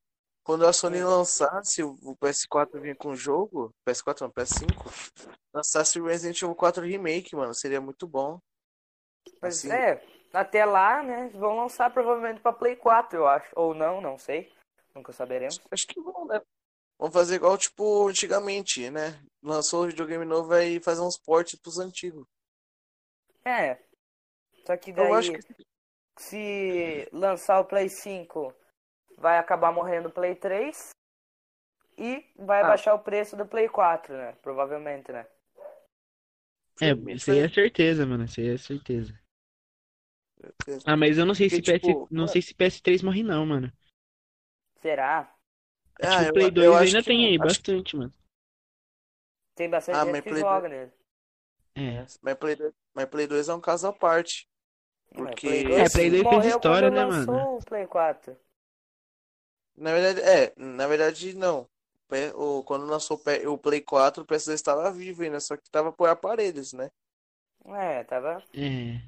[0.49, 1.07] quando a Sony Hum.
[1.09, 3.71] lançasse o, o PS4 vir com o jogo.
[3.87, 5.31] PS4 não, PS5.
[5.53, 7.53] Lançasse o Resident Evil 4 Remake, mano.
[7.53, 8.39] Seria muito bom.
[9.39, 13.47] mas Assim, é, até lá, né, vão lançar provavelmente pra Play 4, eu acho.
[13.55, 14.51] Ou não, não sei.
[14.95, 15.61] Nunca saberemos.
[15.69, 16.41] Acho que vão, né?
[16.97, 19.23] Vamos fazer igual, tipo, antigamente, né?
[19.43, 22.25] Lançou o videogame novo aí fazer uns portes pros antigos.
[23.45, 23.77] É.
[24.65, 25.65] Só que Eu daí, acho que
[26.17, 28.51] se lançar o Play 5,
[29.19, 30.89] vai acabar morrendo o Play 3
[31.97, 32.67] e vai Ah.
[32.67, 34.31] baixar o preço do Play 4, né?
[34.41, 35.27] Provavelmente, né?
[36.81, 38.23] É, isso aí é certeza, mano.
[38.23, 39.13] Isso aí é certeza.
[40.85, 43.45] Ah, mas eu não sei se Porque, PS, tipo, não sei se PS3 morre não,
[43.45, 43.71] mano.
[44.81, 45.35] Será?
[46.01, 48.13] Acho Ah, que o eu- Play eu 2 acho ainda que tem aí bastante, mano.
[49.55, 50.91] Tem bastante Ah, gente mas que Play joga nele.
[51.75, 52.05] É.
[52.21, 54.47] Mas Play 2, mas Play 2 é um caso à parte.
[55.13, 57.57] Porque- É, Play 2 fez história, né, mano?
[57.57, 58.37] o Play 4.
[59.79, 61.67] Na verdade, é, na verdade não.
[62.35, 66.09] O, quando lançou o Play 4, o PS2 estava vivo ainda, só que estava por
[66.09, 66.89] aparelhos, né?
[67.65, 68.43] É, tava.
[68.53, 68.99] É.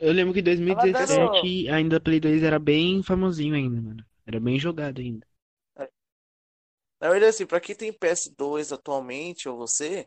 [0.00, 4.04] Eu lembro que em Tava 2017 ainda Play 2 era bem famosinho ainda, mano.
[4.26, 5.26] Era bem jogado ainda.
[7.00, 10.06] Na verdade, assim, pra quem tem PS2 atualmente, ou você,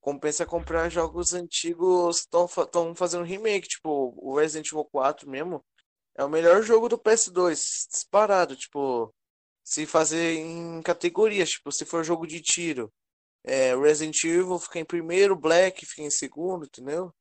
[0.00, 5.64] compensa comprar jogos antigos que estão fazendo remake, tipo, o Resident Evil 4 mesmo.
[6.16, 9.14] É o melhor jogo do PS2, disparado, tipo,
[9.64, 12.92] se fazer em categorias, tipo, se for jogo de tiro,
[13.44, 17.12] é, Resident Evil fica em primeiro, Black fica em segundo, entendeu?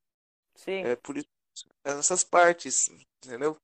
[0.56, 0.84] Sim.
[0.84, 1.28] É por isso,
[1.86, 2.90] é nessas partes,
[3.24, 3.58] entendeu?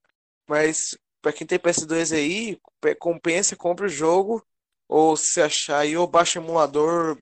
[0.48, 4.46] Mas pra quem tem PS2 aí, pe- compensa, compra o jogo,
[4.88, 7.18] ou se achar aí, ou baixa emulador,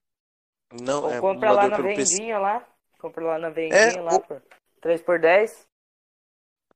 [0.73, 2.17] não, Ou é, compra lá na pelo PC.
[2.17, 2.67] vendinha lá.
[2.99, 4.41] Compra lá na vendinha É, lá ou- por
[4.81, 5.67] 3x10.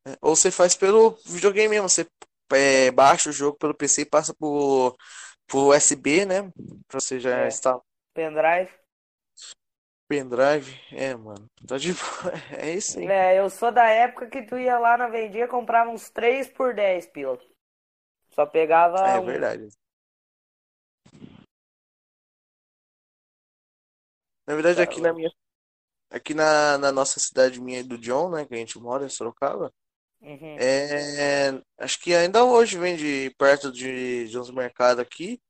[0.08, 2.06] É, Ou você faz pelo videogame mesmo, você
[2.54, 4.96] é, baixa o jogo pelo PC e passa pro,
[5.48, 6.52] pro USB, né?
[6.88, 7.48] Pra você já É.
[7.48, 7.82] instalar
[8.14, 8.70] Pendrive.
[10.08, 10.78] pendrive.
[10.92, 12.02] É, mano, tá de boa.
[12.60, 13.08] É isso aí.
[13.08, 16.50] É, eu sou da época que tu ia lá na vendinha e comprava uns 3
[16.50, 17.40] por 10 pila.
[18.32, 19.26] Só pegava É um.
[19.26, 19.70] verdade.
[24.46, 25.32] Na verdade, Tá aqui na minha,
[26.10, 29.72] aqui na, na nossa cidade minha do John, né, que a gente mora em Sorocaba,
[30.22, 30.64] Uhum.
[30.64, 35.42] é, acho que ainda hoje vende perto de, de uns mercados aqui,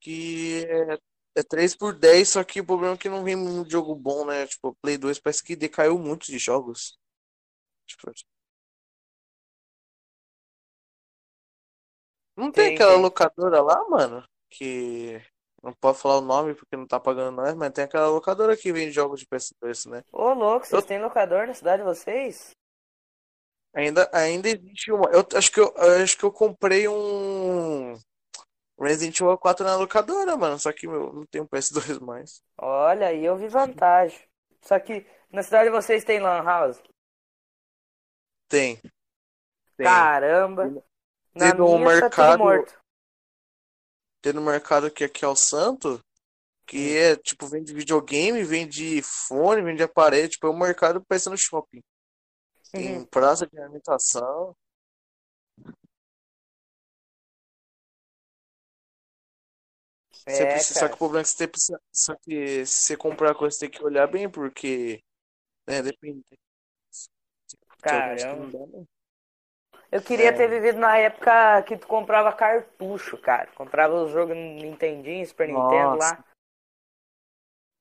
[0.00, 3.70] que é, é 3 por 10, só que o problema é que não vem muito
[3.70, 4.46] jogo bom, né?
[4.46, 6.98] Tipo, Play 2 parece que decaiu muito de jogos.
[7.86, 8.12] Tipo,
[12.36, 12.98] não tem Tem, aquela tem.
[12.98, 15.20] locadora lá, mano, que
[15.62, 18.72] não pode falar o nome porque não tá pagando nós, mas tem aquela locadora que
[18.72, 20.02] vende jogos de PS2, né?
[20.10, 22.52] Ô, louco, vocês Eu- têm locador na cidade de vocês?
[23.74, 25.10] Ainda, ainda existe uma.
[25.10, 27.98] Eu acho que eu, eu acho que eu comprei um
[28.78, 30.58] Resident Evil 4 na locadora, mano.
[30.58, 32.40] Só que meu, não tenho PS2 mais.
[32.58, 34.20] Olha, aí eu vi vantagem.
[34.62, 36.80] Só que na cidade de vocês tem Lan House?
[38.48, 38.80] Tem.
[39.76, 39.86] Tem.
[39.86, 40.66] Caramba.
[41.34, 42.78] Na Tem no tá tudo mercado- morto.
[44.22, 46.00] Tem no mercado aqui, aqui é o Santo,
[46.66, 50.28] que é tipo, vende videogame, vende fone, vende aparelho.
[50.28, 51.82] Tipo, é um mercado parece no shopping.
[52.74, 53.06] Tem Uhum.
[53.06, 54.56] praça de alimentação.
[60.10, 62.96] Você É, precisa, só que o problema é que você precisa, só que se você
[62.96, 65.00] comprar coisa, você tem que olhar bem, porque,
[65.66, 66.24] né, depende.
[67.80, 68.66] Caramba.
[68.66, 68.84] né?
[69.92, 70.36] Eu queria É.
[70.36, 73.48] ter vivido na época que tu comprava cartucho, cara.
[73.52, 76.16] Comprava os jogos no Nintendinho, Super Nintendo Nossa.
[76.16, 76.24] lá.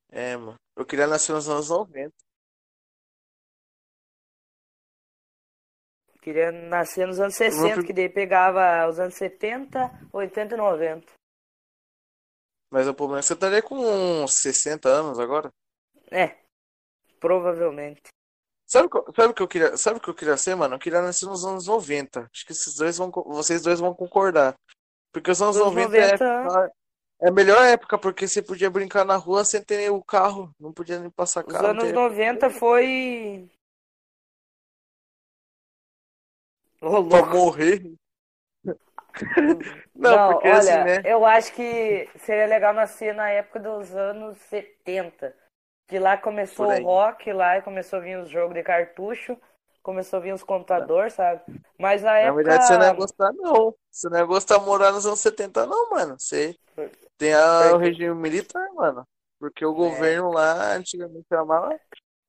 [0.09, 0.55] É, mano.
[0.75, 2.13] Eu queria nascer nos anos 90.
[6.23, 11.11] Queria nascer nos anos 60, Vou- que daí pegava os anos 70, 80 e 90.
[12.71, 15.51] Mas o problema é que você estaria com uns 60 anos agora.
[16.09, 16.35] É,
[17.19, 18.01] provavelmente.
[18.65, 20.75] Sabe, o que- sabe que eu queria, sabe que eu queria ser, mano?
[20.75, 22.27] Eu queria nascer nos anos 90.
[22.33, 24.55] Acho que esses dois vão, vocês dois vão concordar.
[25.11, 26.71] Porque os anos Os anos 90 é, 90
[27.21, 30.51] é a melhor época, porque você podia brincar na rua sem ter o carro.
[30.59, 31.67] Não podia nem passar Os carro.
[31.67, 33.47] anos ter- 90 foi.
[36.83, 37.81] Ô, Pra morrer.
[39.95, 40.97] Não, Não, porque olha, assim, né?
[41.03, 45.35] eu acho que seria legal nascer na época dos anos 70.
[45.87, 49.37] Que lá começou o rock, lá começou a vir os jogos de cartucho,
[49.81, 51.41] começou a vir os computadores, sabe?
[51.77, 52.35] Mas na Na época.
[52.35, 53.75] verdade, você não ia gostar, não.
[53.91, 56.15] Você não ia gostar de morar nos anos 70, não, mano.
[56.19, 56.55] Você
[57.17, 59.05] tem a- o regime militar, mano.
[59.39, 61.77] Porque o governo lá antigamente chamava.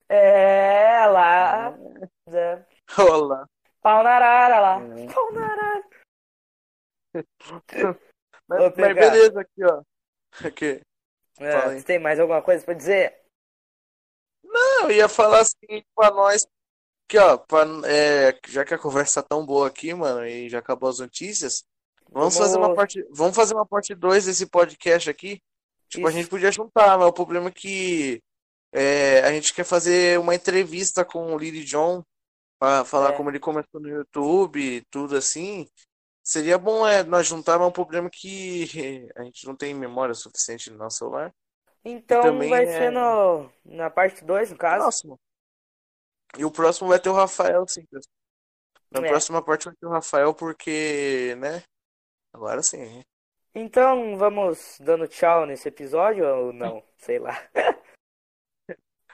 [0.09, 1.75] É, lá.
[2.29, 2.65] é,
[2.99, 3.49] Olha lá.
[3.85, 4.81] Pau na arara lá.
[4.99, 5.13] É.
[5.13, 5.85] Pau na arara.
[8.47, 9.83] Mas, mas beleza, aqui, ó.
[10.47, 10.81] Aqui.
[11.39, 13.19] É, tem mais alguma coisa pra dizer?
[14.45, 16.47] Não, eu ia falar assim pra nós.
[17.09, 20.59] Que, ó, pra, é, já que a conversa tá tão boa aqui, mano, e já
[20.59, 21.65] acabou as notícias,
[22.11, 25.41] vamos Vamos- fazer uma parte, vamos fazer uma parte 2 desse podcast aqui.
[25.89, 26.19] Tipo, a Isso.
[26.19, 28.23] gente podia juntar, mas o problema é que
[28.75, 32.03] é, a gente quer fazer uma entrevista com o Lily John
[32.59, 33.17] pra falar É.
[33.17, 35.67] como ele começou no YouTube tudo assim.
[36.23, 38.65] Seria bom é, nós juntar, mas o problema é que
[39.17, 41.33] a gente não tem memória suficiente no nosso celular.
[41.85, 44.83] Então também vai é- ser no, na parte 2, no caso.
[44.83, 45.21] Próximo.
[46.39, 47.87] E o próximo vai ter o Rafael, sim.
[48.91, 49.09] Na É.
[49.09, 51.63] próxima parte vai ter o Rafael, porque, né?
[52.33, 53.05] Agora sim.
[53.55, 56.83] Então vamos dando tchau nesse episódio ou não?
[56.97, 57.35] Sei lá.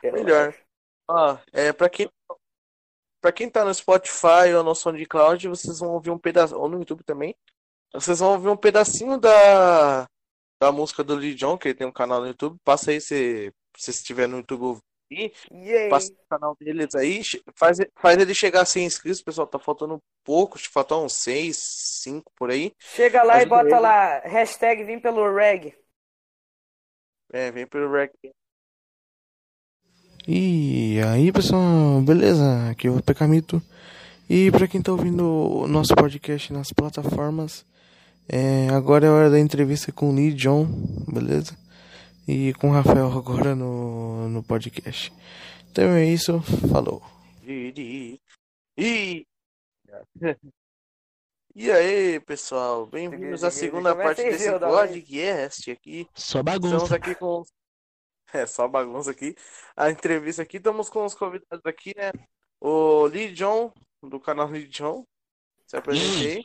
[0.03, 0.55] Melhor.
[1.09, 2.09] Ó, é, pra quem,
[3.21, 6.79] pra quem tá no Spotify ou no SoundCloud, vocês vão ouvir um pedaço, ou no
[6.79, 7.35] YouTube também,
[7.93, 10.07] vocês vão ouvir um pedacinho da,
[10.61, 12.57] da música do Lil Jon, que ele tem um canal no YouTube.
[12.65, 15.33] Passa aí se, se estiver no YouTube ouvir.
[15.89, 17.21] Passa no canal deles aí,
[17.57, 19.47] faz, faz ele chegar a 100 inscritos, pessoal.
[19.47, 22.73] Tá faltando pouco, faltam uns 6, 5 por aí.
[22.79, 23.81] Chega lá e Ajuda bota ele.
[23.81, 25.77] lá, hashtag vim pelo reg.
[27.33, 28.13] É, vem pelo rec.
[30.29, 32.69] E aí, pessoal, beleza?
[32.71, 33.63] Aqui é o Pecamito.
[34.29, 37.65] E pra quem tá ouvindo o nosso podcast nas plataformas,
[38.29, 40.67] é, agora é a hora da entrevista com o Lee John,
[41.11, 41.57] beleza?
[42.29, 45.13] E com o Rafael agora no, no podcast.
[45.73, 47.03] Então é isso, falou.
[47.43, 48.21] E,
[48.77, 49.27] e,
[51.57, 56.07] e aí, pessoal, bem-vindos à segunda parte desse podcast aqui.
[56.15, 56.95] Só Estamos bagunça.
[56.95, 57.43] aqui com.
[58.35, 59.35] É, só bagunça aqui.
[59.77, 62.13] A entrevista aqui, estamos com os convidados aqui, né?
[62.61, 65.05] O Lee John, do canal Lee John.
[65.67, 66.45] Se apresente aí.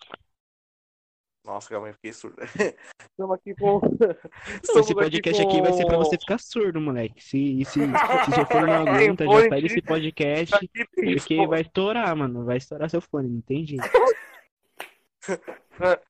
[1.43, 2.37] Nossa, calma aí, fiquei surdo.
[3.11, 3.79] Estamos aqui com.
[4.63, 7.21] Estamos Esse podcast aqui vai ser pra com- você ficar surdo, moleque.
[7.23, 9.67] Se, se, se seu fone não aguenta, Fone já sai aqui.
[9.67, 11.47] desse podcast, Aqui porque fone.
[11.47, 12.45] vai estourar, mano.
[12.45, 13.83] Vai estourar seu fone, não tem jeito.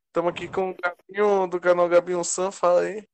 [0.08, 3.06] Estamos aqui com o Gabinho do canal Gabinho Sam, fala aí.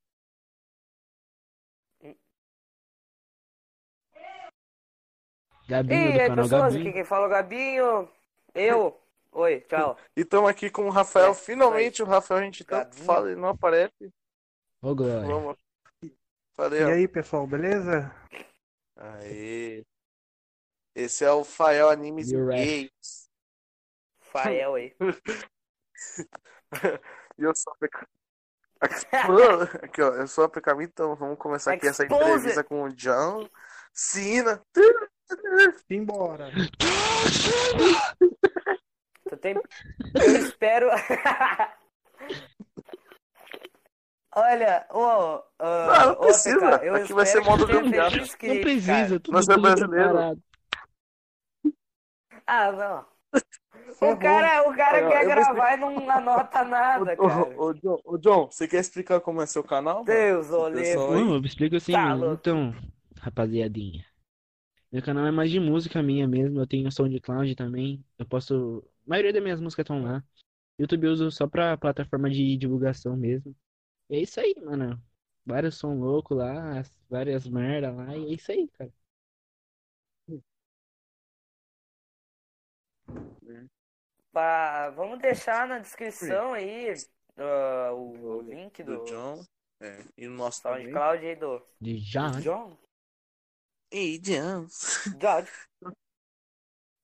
[5.71, 6.93] Gabinho E do aí, canal pessoas, aqui Gabinho.
[6.93, 8.09] quem fala é o Gabinho.
[8.53, 9.01] Eu.
[9.31, 9.97] Oi, tchau.
[10.15, 11.31] E estamos aqui com o Rafael.
[11.31, 13.05] É, Finalmente o Rafael, a gente tanto Gabinho.
[13.05, 14.11] fala e não aparece.
[14.81, 15.21] Ô, Glória.
[15.21, 15.57] Vamos.
[16.53, 18.13] Falei, E aí, pessoal, beleza?
[18.97, 19.83] Aê.
[20.93, 22.31] Esse é o Fael Animes.
[22.31, 23.29] Games.
[24.19, 24.95] Fael aí.
[27.37, 27.73] E eu sou.
[29.83, 32.93] Aqui, ó, eu sou a Pecamito, então vamos começar aqui essa Expose entrevista com o
[32.93, 33.47] John
[33.93, 34.61] Cena.
[35.87, 36.49] Simbora!
[39.29, 39.55] Tu tem...
[39.55, 40.87] Eu espero.
[44.35, 45.43] Olha, ô.
[45.59, 46.79] Não, não ô, precisa.
[46.79, 48.09] PK, eu Aqui vai ser modo gambiarra.
[48.15, 49.19] Não precisa, cara.
[49.19, 50.09] tudo, Nós é tudo brasileiro.
[50.09, 50.41] preparado.
[52.47, 53.05] Ah, não.
[54.01, 57.61] O cara, o cara Ó, quer eu gravar e não anota nada, Ô, cara.
[57.61, 60.03] ô, John, ô, John, você quer explicar como é seu canal?
[60.03, 60.47] Deus,
[61.13, 61.23] aí?
[61.23, 62.15] Não, eu explico assim, Tá.
[62.33, 62.73] Então,
[63.19, 64.03] rapaziadinha.
[64.91, 66.59] Meu canal é mais de música minha mesmo.
[66.59, 68.03] Eu tenho SoundCloud também.
[68.17, 68.83] Eu posso.
[69.05, 70.23] A maioria das minhas músicas estão lá.
[70.79, 73.55] YouTube eu uso só pra plataforma de divulgação mesmo.
[74.09, 75.01] E é isso aí, mano.
[75.45, 78.91] Vários som louco lá, várias merda lá, e é isso aí, cara.
[84.31, 86.93] Pá, vamos deixar na descrição aí
[87.37, 89.43] ah, o, o link do do John.
[89.79, 90.61] É, e o nosso.
[90.61, 92.29] SoundCloud aí do De já.
[92.39, 92.77] John.
[94.19, 94.67] John.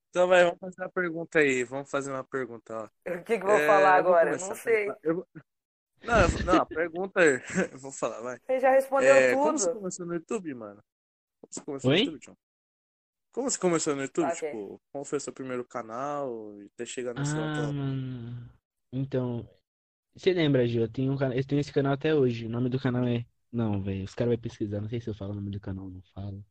[0.10, 1.64] Então vai, vamos fazer uma pergunta aí.
[1.64, 2.86] Vamos fazer uma pergunta, ó.
[3.20, 4.32] O que que eu vou É, falar agora?
[4.32, 4.98] Eu não sei.
[5.04, 5.28] Eu
[6.04, 7.44] Não, eu não, a pergunta é.
[7.74, 8.40] Eu vou falar, vai.
[8.46, 9.74] Você já respondeu É, como você tudo.
[9.74, 10.84] começou no YouTube, mano?
[11.42, 12.04] Como você começou Oi?
[12.12, 12.38] no YouTube, John?
[13.32, 14.32] Como você começou no YouTube?
[14.32, 14.44] Ok.
[14.44, 17.74] Tipo, qual foi o seu primeiro canal e até chegar nesse Ah, atual?
[17.74, 18.50] mano.
[18.92, 19.48] Então,
[20.16, 20.84] você lembra, Gil?
[20.84, 21.36] Eu tenho um cana...
[21.38, 22.46] eu tenho esse canal até hoje.
[22.46, 23.26] O nome do canal é.
[23.52, 24.06] Não, velho.
[24.06, 24.82] Os caras vão pesquisar.
[24.82, 26.46] Não sei se eu falo o nome do canal ou não falo.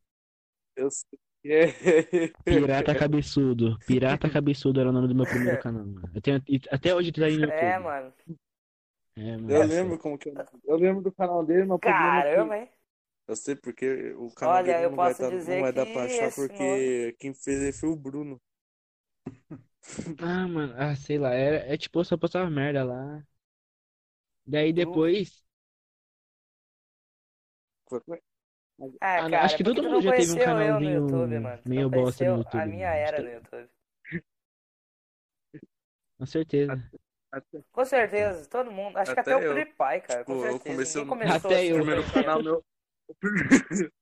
[0.76, 1.18] Eu sei.
[1.42, 1.66] que é.
[2.44, 3.78] Pirata Cabeçudo.
[3.86, 6.10] Pirata Cabeçudo era o nome do meu primeiro canal, mano.
[6.14, 6.42] Eu tenho...
[6.70, 7.54] Até hoje tá aí no YouTube.
[7.60, 8.12] É, mano.
[9.16, 9.50] É, mano.
[9.52, 10.34] Eu lembro como que eu.
[10.64, 12.68] Eu lembro do canal dele, mas é Caramba, hein?
[13.28, 15.72] Eu sei porque o canal Olha, dele eu não vai posso dar, dizer não vai
[15.72, 18.40] dar que pra achar porque quem fez ele foi o Bruno.
[20.20, 20.74] Ah, mano.
[20.76, 21.32] Ah, sei lá.
[21.34, 23.22] É, é tipo, eu só postava merda lá.
[24.46, 25.44] Daí depois.
[27.88, 28.22] Foi- foi-
[28.78, 30.92] Ah, Ah, cara, acho que todo mundo não já teve um conheceu eu no canalzinho
[31.00, 31.62] YouTube, mano?
[31.62, 33.00] Tu meio bosta no conheceu a YouTube, minha mano.
[33.00, 33.70] era no YouTube.
[36.18, 36.90] Com certeza.
[37.32, 38.96] Até, Com certeza, todo mundo.
[38.96, 39.54] Acho que Até até o eu.
[39.54, 40.24] PewDiePie, cara.
[40.24, 40.64] Com Tipo, eu certeza.
[40.74, 41.74] comecei no- começou Até assim, eu.
[41.74, 42.24] o no primeiro YouTube.
[42.24, 42.64] canal meu.
[43.08, 43.52] O primeiro,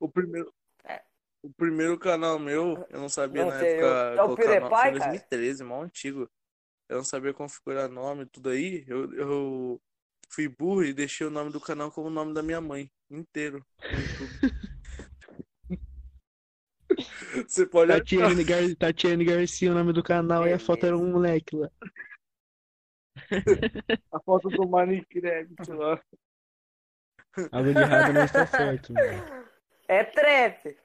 [0.00, 1.02] o primeiro, É.
[1.42, 4.90] o primeiro canal meu, eu não sabia Não na época eu- é o PewDiePie, cara?
[4.92, 6.28] 2013, mal antigo.
[6.88, 8.84] Eu não sabia configurar nome e tudo aí.
[8.88, 9.82] Eu, eu
[10.28, 13.64] fui burro e deixei o nome do canal como o nome da minha mãe, inteiro.
[13.82, 14.56] no YouTube.
[17.46, 17.92] Você pode.
[17.92, 18.74] Tatiane, Gar...
[18.76, 21.70] Tatiane Garcia, o nome do canal, e a foto era um moleque lá.
[24.12, 26.00] a foto do Minecraft lá.
[27.52, 29.48] Algo de errado não está certo, mano.
[29.88, 30.78] É trap.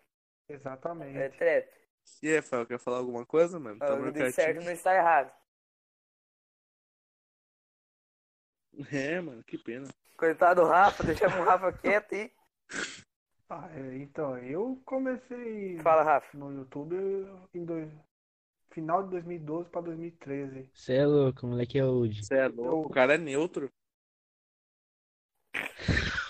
[0.50, 1.18] Exatamente.
[1.18, 1.70] É trap.
[2.22, 3.80] E aí, Rafael, quer falar alguma coisa, mano?
[3.80, 5.32] Tá Algo meio de certo não está errado.
[8.92, 9.88] É, mano, que pena.
[10.18, 12.32] Coitado do Rafa, deixamos o Rafa quieto aí.
[13.50, 16.38] Ah, é, então, eu comecei Fala, Rafa.
[16.38, 16.96] no YouTube
[17.54, 17.92] em dois,
[18.70, 20.70] final de 2012 para 2013.
[20.74, 22.26] Você é louco, moleque é old.
[22.26, 23.70] Você é louco, o cara é neutro.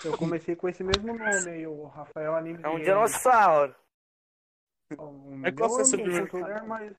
[0.04, 3.74] Eu comecei com esse mesmo nome aí, o Rafael Anime É um dinossauro.
[4.98, 6.96] O Mas qual meu foi seu amigo primeiro mas-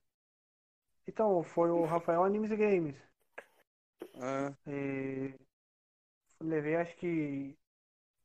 [1.06, 2.96] Então, foi o Rafael Animes e Games.
[4.20, 5.34] Ah, E
[6.40, 7.56] levei acho que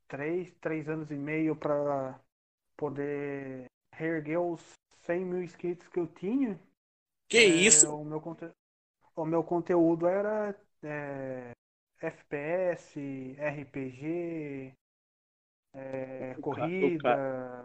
[0.08, 2.20] três, três anos e meio para
[2.78, 4.62] poder reerguer os
[5.06, 6.60] 100 mil inscritos que eu tinha.
[7.28, 7.94] que É, isso?
[7.94, 8.50] O meu, conte...
[9.15, 11.52] o meu conteúdo era é,
[12.02, 14.74] FPS, RPG,
[15.74, 17.63] é, O corrida,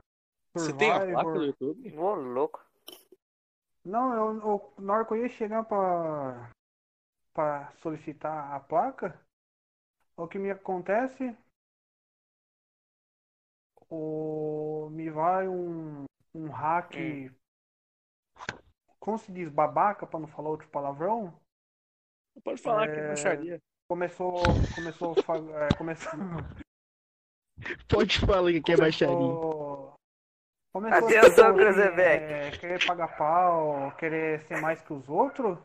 [0.55, 1.45] Você tem a placa do.
[1.45, 1.99] YouTube?
[1.99, 2.65] Ô, louco.
[3.85, 6.51] Não, eu, eu, na hora que eu ia chegar para
[7.35, 9.21] para solicitar a placa,
[10.17, 11.37] o que me acontece,
[13.91, 17.35] o, me vai um, um hack, Hum.
[18.99, 21.33] como se diz, babaca, para não falar outro palavrão,
[22.45, 23.61] Pode falar que é É, baixaria.
[23.89, 25.15] começou, começou,
[25.57, 26.13] é, começou,
[27.89, 29.39] Pode falar que é baixaria.
[29.41, 29.95] começou,
[30.73, 32.27] começou Atenção, Cruzebeck.
[32.27, 35.59] é, querer pagar pau, querer ser mais que os outros.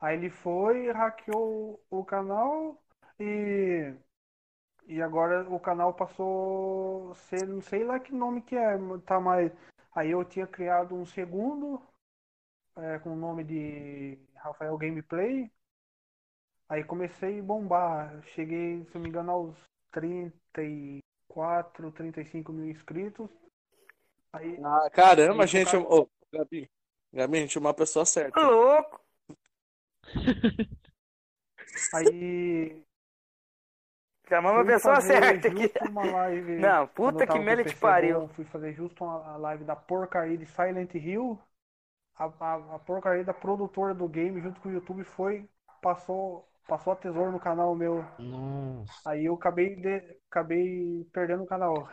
[0.00, 2.80] Aí ele foi, hackeou o canal
[3.18, 3.92] e
[4.86, 9.18] e agora o canal passou a ser, não sei lá que nome que é, tá
[9.18, 9.50] mais.
[9.94, 11.80] Aí eu tinha criado um segundo
[12.76, 15.50] é, com o nome de Rafael Gameplay.
[16.68, 18.22] Aí comecei a bombar.
[18.34, 19.56] Cheguei, se não me engano, aos
[19.92, 23.30] 34, 35 mil inscritos.
[24.32, 25.70] Aí, Ah, caramba, gente.
[25.70, 25.80] cara.
[25.80, 26.70] Ô, Gabi.
[27.12, 28.40] Gabi, a gente chamou a pessoa certa.
[28.40, 29.00] Louco.
[31.94, 32.84] Aí
[34.28, 35.62] Chamamos a pessoa certa aqui.
[35.62, 36.56] justo uma live.
[36.58, 38.20] Não, puta que merda te pariu.
[38.22, 41.38] bom, fui fazer justo uma live da porcaria de Silent Hill.
[42.16, 45.48] A, a, a porcaria da produtora do game junto com o YouTube foi,
[45.82, 48.04] passou, passou a tesouro no canal meu.
[48.18, 49.10] Nossa.
[49.10, 51.88] Aí eu acabei, de, acabei perdendo o canal.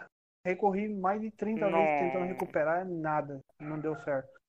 [0.46, 2.00] Recorri mais de 30 vezes Não.
[2.00, 4.41] tentando recuperar, nada, não deu certo.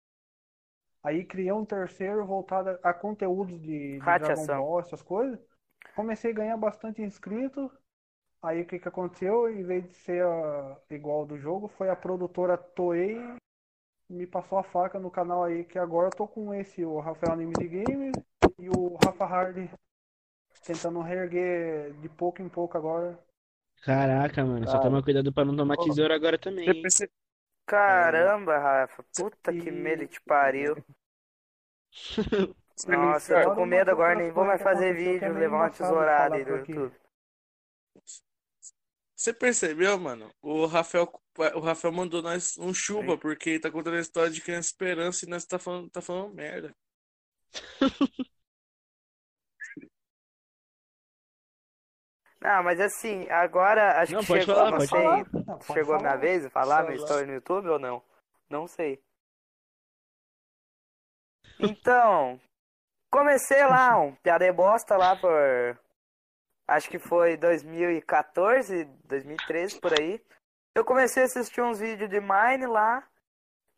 [1.02, 4.46] Aí criei um terceiro voltado a, conteúdos de, de Dragon.
[4.46, 5.38] Ball, essas coisas.
[5.96, 7.70] Comecei a ganhar bastante inscritos.
[8.42, 9.48] Aí o que que aconteceu?
[9.48, 13.18] Em vez de ser ah, igual do jogo, foi a produtora Toei
[14.12, 17.32] me passou a faca no canal aí, que agora eu tô com esse, o Rafael
[17.32, 18.12] Anime de Games
[18.58, 19.70] e o Rafa Hardy
[20.64, 23.18] tentando reerguer de pouco em pouco agora.
[23.82, 24.66] Caraca, mano.
[24.66, 24.84] Só Cara.
[24.84, 27.10] toma cuidado pra não tomar tesoura agora também, Você perce-
[27.72, 29.02] Caramba, Rafa.
[29.16, 30.76] Puta que E- medo te pariu.
[32.86, 36.34] Nossa, eu tô com medo agora, nem vou mais fazer é vídeo, levar uma tesourada
[36.36, 36.56] aí do.
[36.56, 36.94] YouTube.
[39.14, 40.30] Você percebeu, mano?
[40.42, 41.10] O Rafael,
[41.54, 45.24] o Rafael mandou nós um chuva, porque ele tá contando a história de criança esperança
[45.24, 46.74] e nós tá falando, tá falando merda.
[52.42, 55.26] Não, mas assim, agora acho Não, que chegou, falar, não sei, falar.
[55.32, 56.20] Não, chegou a minha falar.
[56.20, 58.02] vez de falar minha história no YouTube ou não?
[58.50, 59.00] Não sei.
[61.60, 62.40] Então,
[63.08, 65.30] comecei lá, um piada de bosta lá por.
[66.66, 70.20] Acho que foi 2014, 2013 por aí.
[70.74, 73.06] Eu comecei a assistir uns vídeos de Mine lá.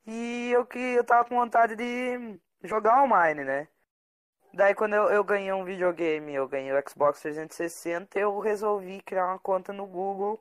[0.07, 3.69] E eu que eu tava com vontade de jogar o Mine, né?
[4.55, 9.27] Daí quando eu, eu ganhei um videogame, eu ganhei o Xbox 360, eu resolvi criar
[9.27, 10.41] uma conta no Google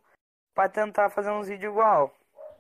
[0.54, 2.14] pra tentar fazer uns vídeos igual.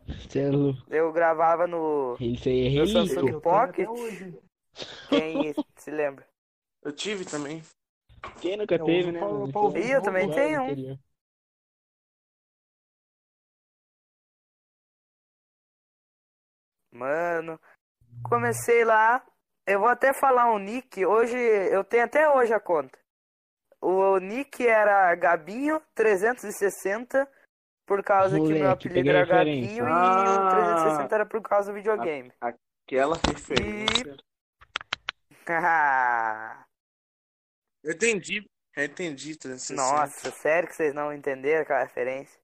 [0.07, 0.81] Você é louco.
[0.89, 2.87] Eu gravava no Isso aí é No.
[2.87, 3.87] Samsung Pocket,
[5.09, 6.27] quem se lembra?
[6.81, 7.61] Eu tive também.
[8.41, 9.19] Quem nunca Eu teve, uso né?
[9.19, 10.33] pra- pra ouvir eu também lá.
[10.33, 10.65] tenho um.
[10.71, 10.99] Interior.
[16.91, 17.59] Mano,
[18.23, 19.25] comecei lá.
[19.65, 21.05] Eu vou até falar um nick.
[21.05, 22.97] Hoje, eu tenho até hoje a conta.
[23.81, 27.27] O nick era Gabinho360,
[27.85, 29.25] por causa que meu Moleque, apelido era a.
[29.25, 30.47] Gabinho e Ah.
[30.47, 32.31] o 360 era por causa do videogame.
[32.41, 34.15] Aquela referência.
[37.83, 38.45] Eu entendi.
[38.75, 39.81] Eu entendi, 360.
[39.81, 42.41] Nossa, sério que vocês não entenderam aquela referência?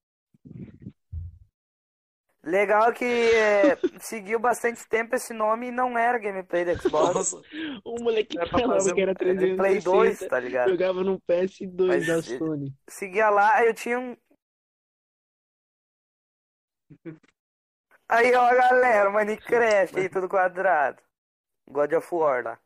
[2.49, 7.13] Legal que é, seguiu bastante tempo esse nome e não era gameplay do Xbox.
[7.13, 7.41] Nossa,
[7.85, 10.27] O moleque Era falava que era Era de Play 2, 360.
[10.27, 10.69] tá ligado?
[10.71, 12.73] Jogava no PS2 Mas da Sony.
[12.87, 14.17] Seguia lá, eu tinha um.
[18.07, 21.01] Aí, ó, galera, Minecraft aí, tudo quadrado.
[21.67, 22.59] God of War lá.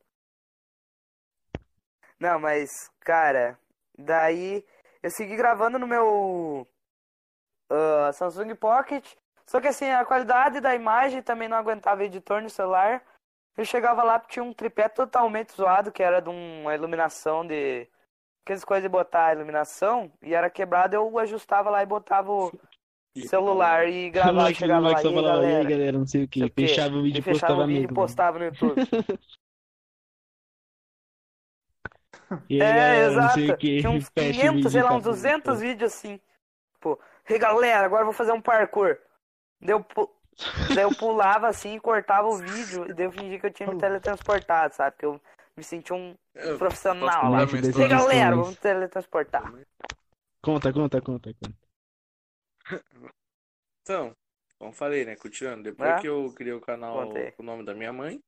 [2.19, 3.59] Não, mas, cara,
[3.97, 4.63] daí
[5.01, 6.65] eu segui gravando no meu
[7.69, 9.15] ah, Samsung Pocket.
[9.53, 13.03] Só que assim, a qualidade da imagem também não aguentava editor no celular.
[13.55, 17.87] Eu chegava lá porque tinha um tripé totalmente zoado, que era de uma iluminação de.
[18.43, 22.51] Aquelas coisas de botar a iluminação, e era quebrado, eu ajustava lá e botava o
[23.15, 25.63] celular e gravava, o chegava lá, e só aí, e galera.
[25.63, 26.49] galera, não sei o que.
[26.49, 27.93] Fechava o vídeo E e fechava postava o vídeo e mesmo.
[27.93, 28.75] postava no YouTube.
[32.49, 33.39] E aí, É, galera, exato.
[33.77, 35.13] Tinha uns Fecha o 500, vídeo sei e lá, uns acabou.
[35.13, 36.19] 200 vídeos assim.
[36.79, 36.99] Pô,
[37.29, 38.97] e galera, agora eu vou fazer um parkour.
[39.63, 40.09] Daí eu, pu-
[40.75, 43.79] daí eu pulava assim, cortava o vídeo e daí eu fingia que eu tinha me
[43.79, 44.97] teletransportado, sabe?
[44.97, 45.21] Que eu
[45.55, 47.43] me sentia um Eu profissional lá.
[47.43, 49.53] E galera, vamos teletransportar.
[50.41, 52.81] Conta, conta, conta, conta.
[53.81, 54.15] Então,
[54.57, 55.15] como falei, né?
[55.15, 55.63] Continuando.
[55.63, 56.01] Depois É?
[56.01, 56.97] que eu criei o canal
[57.35, 58.19] com o nome da minha mãe,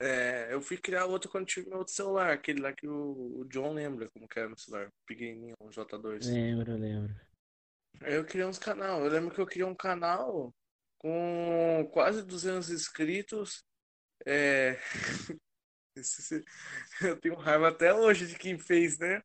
[0.00, 3.44] é, eu fui criar outro quando tive meu outro celular, aquele lá que o, o
[3.46, 6.26] John lembra como que era meu celular, pequenininho, um J2.
[6.26, 7.14] Lembro, lembro.
[8.00, 9.04] Eu criei uns canal.
[9.04, 10.54] Eu lembro que eu criei um canal
[10.98, 13.64] com quase 200 inscritos.
[14.26, 14.78] É...
[17.02, 19.22] Eu tenho raiva até hoje de quem fez, né?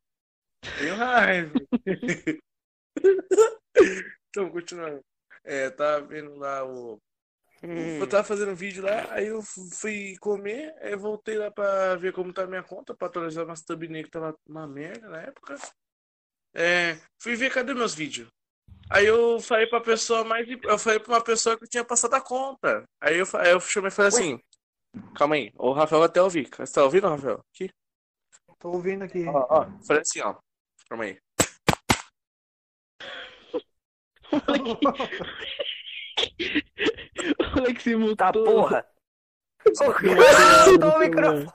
[0.78, 1.52] Tenho raiva.
[4.28, 5.04] Então, continuando.
[5.42, 7.00] É, tava vendo lá o.
[7.64, 11.96] Hum, Eu tava fazendo um vídeo lá, aí eu fui comer, aí voltei lá pra
[11.96, 15.22] ver como tá a minha conta, pra atualizar umas thumbnail que tava uma merda na
[15.22, 15.56] época.
[16.54, 18.30] É, fui ver cadê meus vídeos.
[18.90, 20.48] Aí eu falei pra pessoa mais.
[20.48, 22.84] Eu falei pra uma pessoa que tinha passado a conta.
[23.00, 24.40] Aí eu, aí eu chamei e falei assim:
[25.14, 26.48] Calma aí, o Rafael vai até ouvir.
[26.48, 27.40] Você tá ouvindo, Rafael?
[27.54, 27.70] Aqui?
[28.58, 29.24] Tô ouvindo aqui.
[29.26, 29.66] Ó, ó.
[29.86, 30.36] Falei assim, ó.
[30.88, 31.18] Calma aí.
[37.38, 38.16] O moleque se mutou.
[38.16, 38.86] Tá porra.
[39.66, 41.46] O cara Deus mudou o microfone.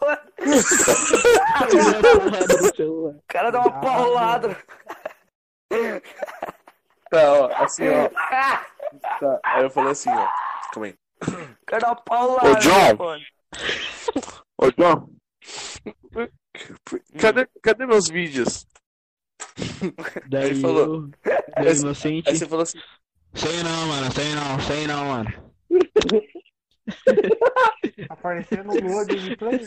[2.21, 3.15] Porrada no celular.
[3.15, 4.57] O cara dá uma paulada.
[7.09, 7.47] Tá, ó.
[7.63, 8.09] Assim, ó.
[8.09, 8.65] Tá.
[9.43, 10.27] Aí eu falei assim, ó.
[10.73, 10.95] Calma aí.
[11.21, 12.51] O cara uma paulada.
[12.51, 12.97] Ô, John.
[14.57, 15.09] Ô, João.
[17.19, 18.65] Cadê, cadê meus vídeos?
[20.27, 20.85] Daí Aí falou.
[20.85, 21.09] eu,
[21.55, 22.29] daí inocente.
[22.29, 22.79] Aí você falou assim:
[23.33, 25.33] Sei não, mano, sei não, sei não, mano.
[28.09, 29.59] Apareceu no load de play.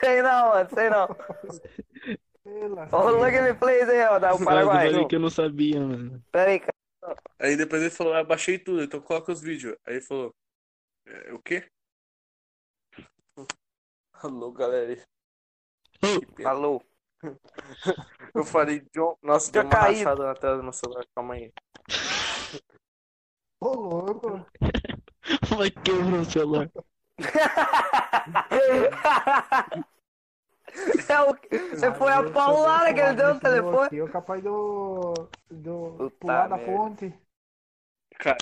[0.00, 1.16] Sei não, mano, sei não.
[2.44, 4.90] O gameplays aí, ó, da o Eu Paraguai.
[4.90, 6.22] falei que eu não sabia, mano.
[6.32, 6.72] Pera aí, cara.
[7.38, 9.76] Aí depois ele falou, ah, baixei tudo, então coloca os vídeos.
[9.86, 10.34] Aí ele falou,
[11.06, 11.68] "É, o quê?
[14.14, 15.00] Alô, galera.
[16.44, 16.82] Alô.
[18.34, 21.52] Eu falei, John, nossa, Tinha deu uma rachada na tela do meu celular, calma aí.
[23.60, 24.44] Ô, louco.
[25.56, 26.68] Vai quebrar o celular.
[31.08, 31.36] É o...
[31.76, 34.00] Você foi a paulada que ele deu no telefone.
[34.00, 35.12] É capaz do.
[35.50, 36.72] do Puta pular da merda.
[36.72, 37.14] ponte.
[38.18, 38.38] Cara,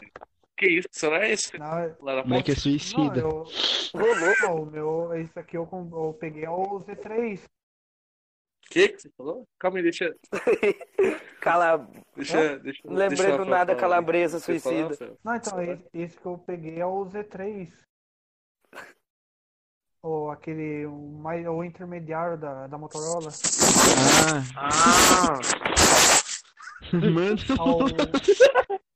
[0.56, 0.88] que isso?
[0.92, 1.58] Será esse?
[1.58, 2.66] Não, eu- Lá da Moleque é ponte?
[2.66, 3.20] não, suicida.
[3.20, 3.46] eu.
[4.48, 5.14] Não, o meu.
[5.14, 7.42] Esse aqui eu, com- eu peguei é o Z3.
[8.70, 9.44] Que que você falou?
[9.58, 10.14] Calma aí, deixa.
[11.40, 11.78] Cala...
[12.14, 13.80] Deixa, deixa Lembrei deixa do nada falar.
[13.80, 14.88] calabresa Você suicida.
[14.90, 15.16] Rafael?
[15.24, 17.68] Não, então, esse, esse que eu peguei é o Z3.
[20.02, 20.86] Ou aquele.
[20.86, 23.28] O, mais, o intermediário da, da Motorola.
[24.56, 25.38] Ah, Ah!
[26.92, 27.38] mano.
[27.58, 27.64] Ah,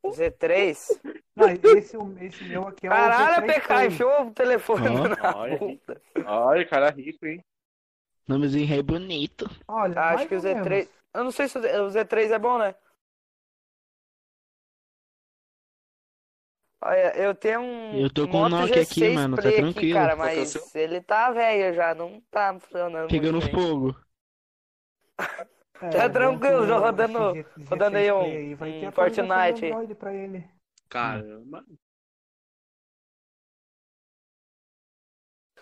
[0.08, 1.00] o- Z3?
[1.34, 5.08] não, esse, esse meu aqui é o Caralho, Z3 PK, enfiou o telefone Ó.
[5.08, 5.58] na Olha.
[6.26, 7.44] Olha, cara rico, hein?
[8.28, 9.50] Nomezinho é bonito.
[9.68, 10.68] Olha, Acho que o ou Z3.
[10.68, 10.88] menos.
[11.14, 12.74] Eu não sei se o Z- o Z3 é bom, né?
[16.86, 19.54] Olha, eu tenho um Eu tô com o Moto Nokia aqui, G6 mano, tá Play
[19.54, 19.94] aqui, tranquilo.
[19.98, 20.62] cara, é mas seu?
[20.74, 23.96] ele tá velho já, não tá funcionando Pegando fogo.
[25.18, 25.18] É,
[25.74, 27.18] Tá é bom tranquilo, já rodando-
[27.68, 29.72] rodando G6 aí um- Play vai ter um Fortnite aí.
[29.72, 30.48] Android pra ele.
[30.90, 31.64] Caramba.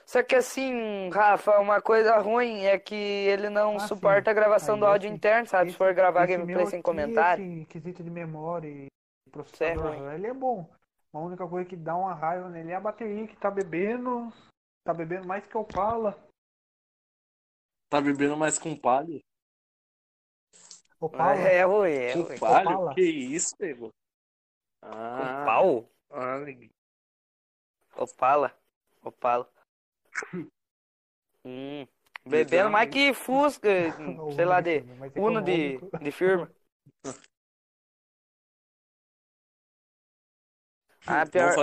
[0.04, 4.74] Só que assim, Rafa, uma coisa ruim é que ele não Ah, suporta a gravação
[4.74, 5.66] Aí do áudio esse- interno, sabe?
[5.66, 7.44] Se esse- for gravar gameplay sem aqui, comentário.
[7.44, 10.14] Esse quesito de memória e é processador, ruim.
[10.14, 10.68] ele é bom.
[11.12, 14.32] A única coisa que dá uma raiva nele é a bateria que tá bebendo.
[14.82, 16.18] Tá bebendo mais que o Pala.
[17.90, 19.20] Tá bebendo mais com palha?
[20.98, 21.34] O Pala.
[21.40, 22.12] É ruim, é.
[22.14, 22.70] Com palha?
[22.70, 22.94] Opala.
[22.94, 23.54] Que isso?
[23.58, 23.90] Com
[24.80, 25.90] Ah, pau?
[26.10, 26.38] ah.
[27.96, 28.56] Opala.
[29.02, 29.46] Opala.
[31.44, 31.86] Hum.
[32.24, 33.68] Bebendo mais que Fusca,
[34.34, 36.50] sei lá, de mais Uno de, de firma.
[41.06, 41.54] Ah, pior.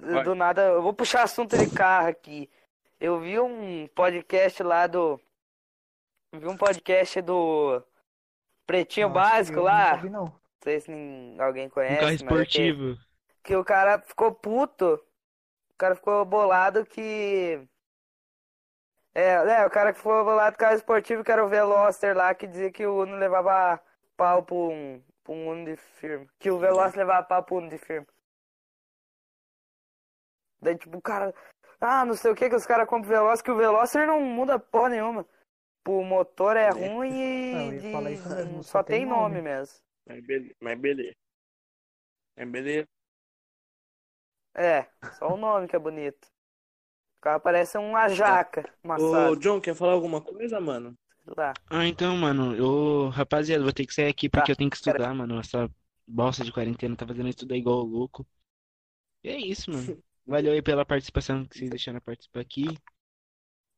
[0.00, 0.24] Vai.
[0.24, 2.48] do nada, eu vou puxar assunto de carro aqui.
[3.00, 5.20] Eu vi um podcast lá do.
[6.32, 7.82] Vi um podcast do
[8.66, 9.94] Pretinho Nossa, Básico eu lá.
[9.96, 10.24] vi, não.
[10.24, 10.32] Não
[10.62, 10.92] sei se
[11.38, 12.98] alguém Um conhece, carro mas é que- esportivo.
[13.42, 14.94] que o cara ficou puto.
[15.70, 17.60] O cara ficou bolado que.
[19.14, 22.16] É, é, o cara que ficou bolado com o carro esportivo, que era o Veloster
[22.16, 23.80] lá, que dizia que o Uno levava
[24.16, 26.26] pau pra um, pra um Uno de firma.
[26.38, 28.06] Que o Veloster levava pau pro Uno de firma.
[30.62, 31.34] Daí, tipo, o cara.
[31.80, 34.20] Ah, não sei o que, que os caras compram o Veloster, que o Veloster não
[34.20, 35.26] muda porra nenhuma.
[35.86, 38.64] O motor é ruim e falar isso mesmo, de...
[38.64, 39.42] só só tem nome nome.
[39.42, 39.78] mesmo.
[40.06, 40.54] Mas beleza.
[40.60, 41.16] Mas beleza.
[42.36, 42.88] Mas beleza.
[44.54, 44.86] É,
[45.18, 46.28] só o nome que é bonito.
[47.18, 50.96] O carro parece uma jaca, uma Ô, John, quer falar alguma coisa, mano?
[51.36, 51.52] lá.
[51.70, 54.76] Ah, então, mano, eu, rapaziada, vou ter que sair aqui porque Tá, eu tenho que
[54.76, 55.38] estudar, mano.
[55.40, 55.70] Essa
[56.06, 58.26] bosta de quarentena tá fazendo estudar igual o louco.
[59.24, 60.02] E é isso, mano.
[60.26, 62.64] Valeu aí pela participação que vocês deixaram participar aqui.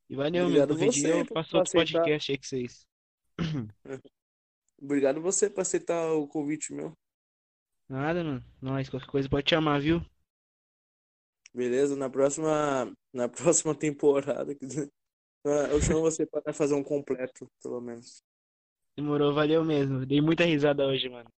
[0.08, 0.62] E valeu, meu.
[0.62, 1.98] Obrigado Qualquer dia você eu por faço outro aceitar.
[2.00, 2.86] podcast aí com vocês.
[4.80, 6.92] Obrigado você por aceitar o convite meu.
[7.88, 8.44] Nada, mano.
[8.60, 10.00] Nós, qualquer coisa pode chamar, viu?
[11.54, 11.96] Beleza?
[11.96, 14.52] Na próxima, na próxima temporada,
[15.70, 18.22] eu chamo você para fazer um completo, pelo menos.
[18.96, 20.04] Demorou, valeu mesmo.
[20.06, 21.30] Dei muita risada hoje, mano.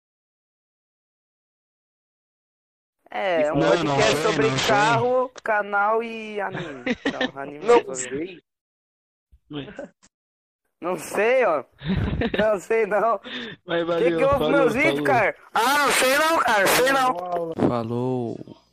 [3.17, 6.85] É, é um Não, podcast não sobre não carro, canal e anime.
[7.35, 8.43] Não, anime Não sei.
[10.83, 11.65] Não sei, ó.
[12.39, 13.19] Não sei não.
[13.65, 15.35] mas O que valeu, que houve falou, meus vídeos, cara?
[15.55, 16.67] Ah, não sei não, cara.
[16.67, 17.69] Sei não.
[17.69, 18.57] Falou.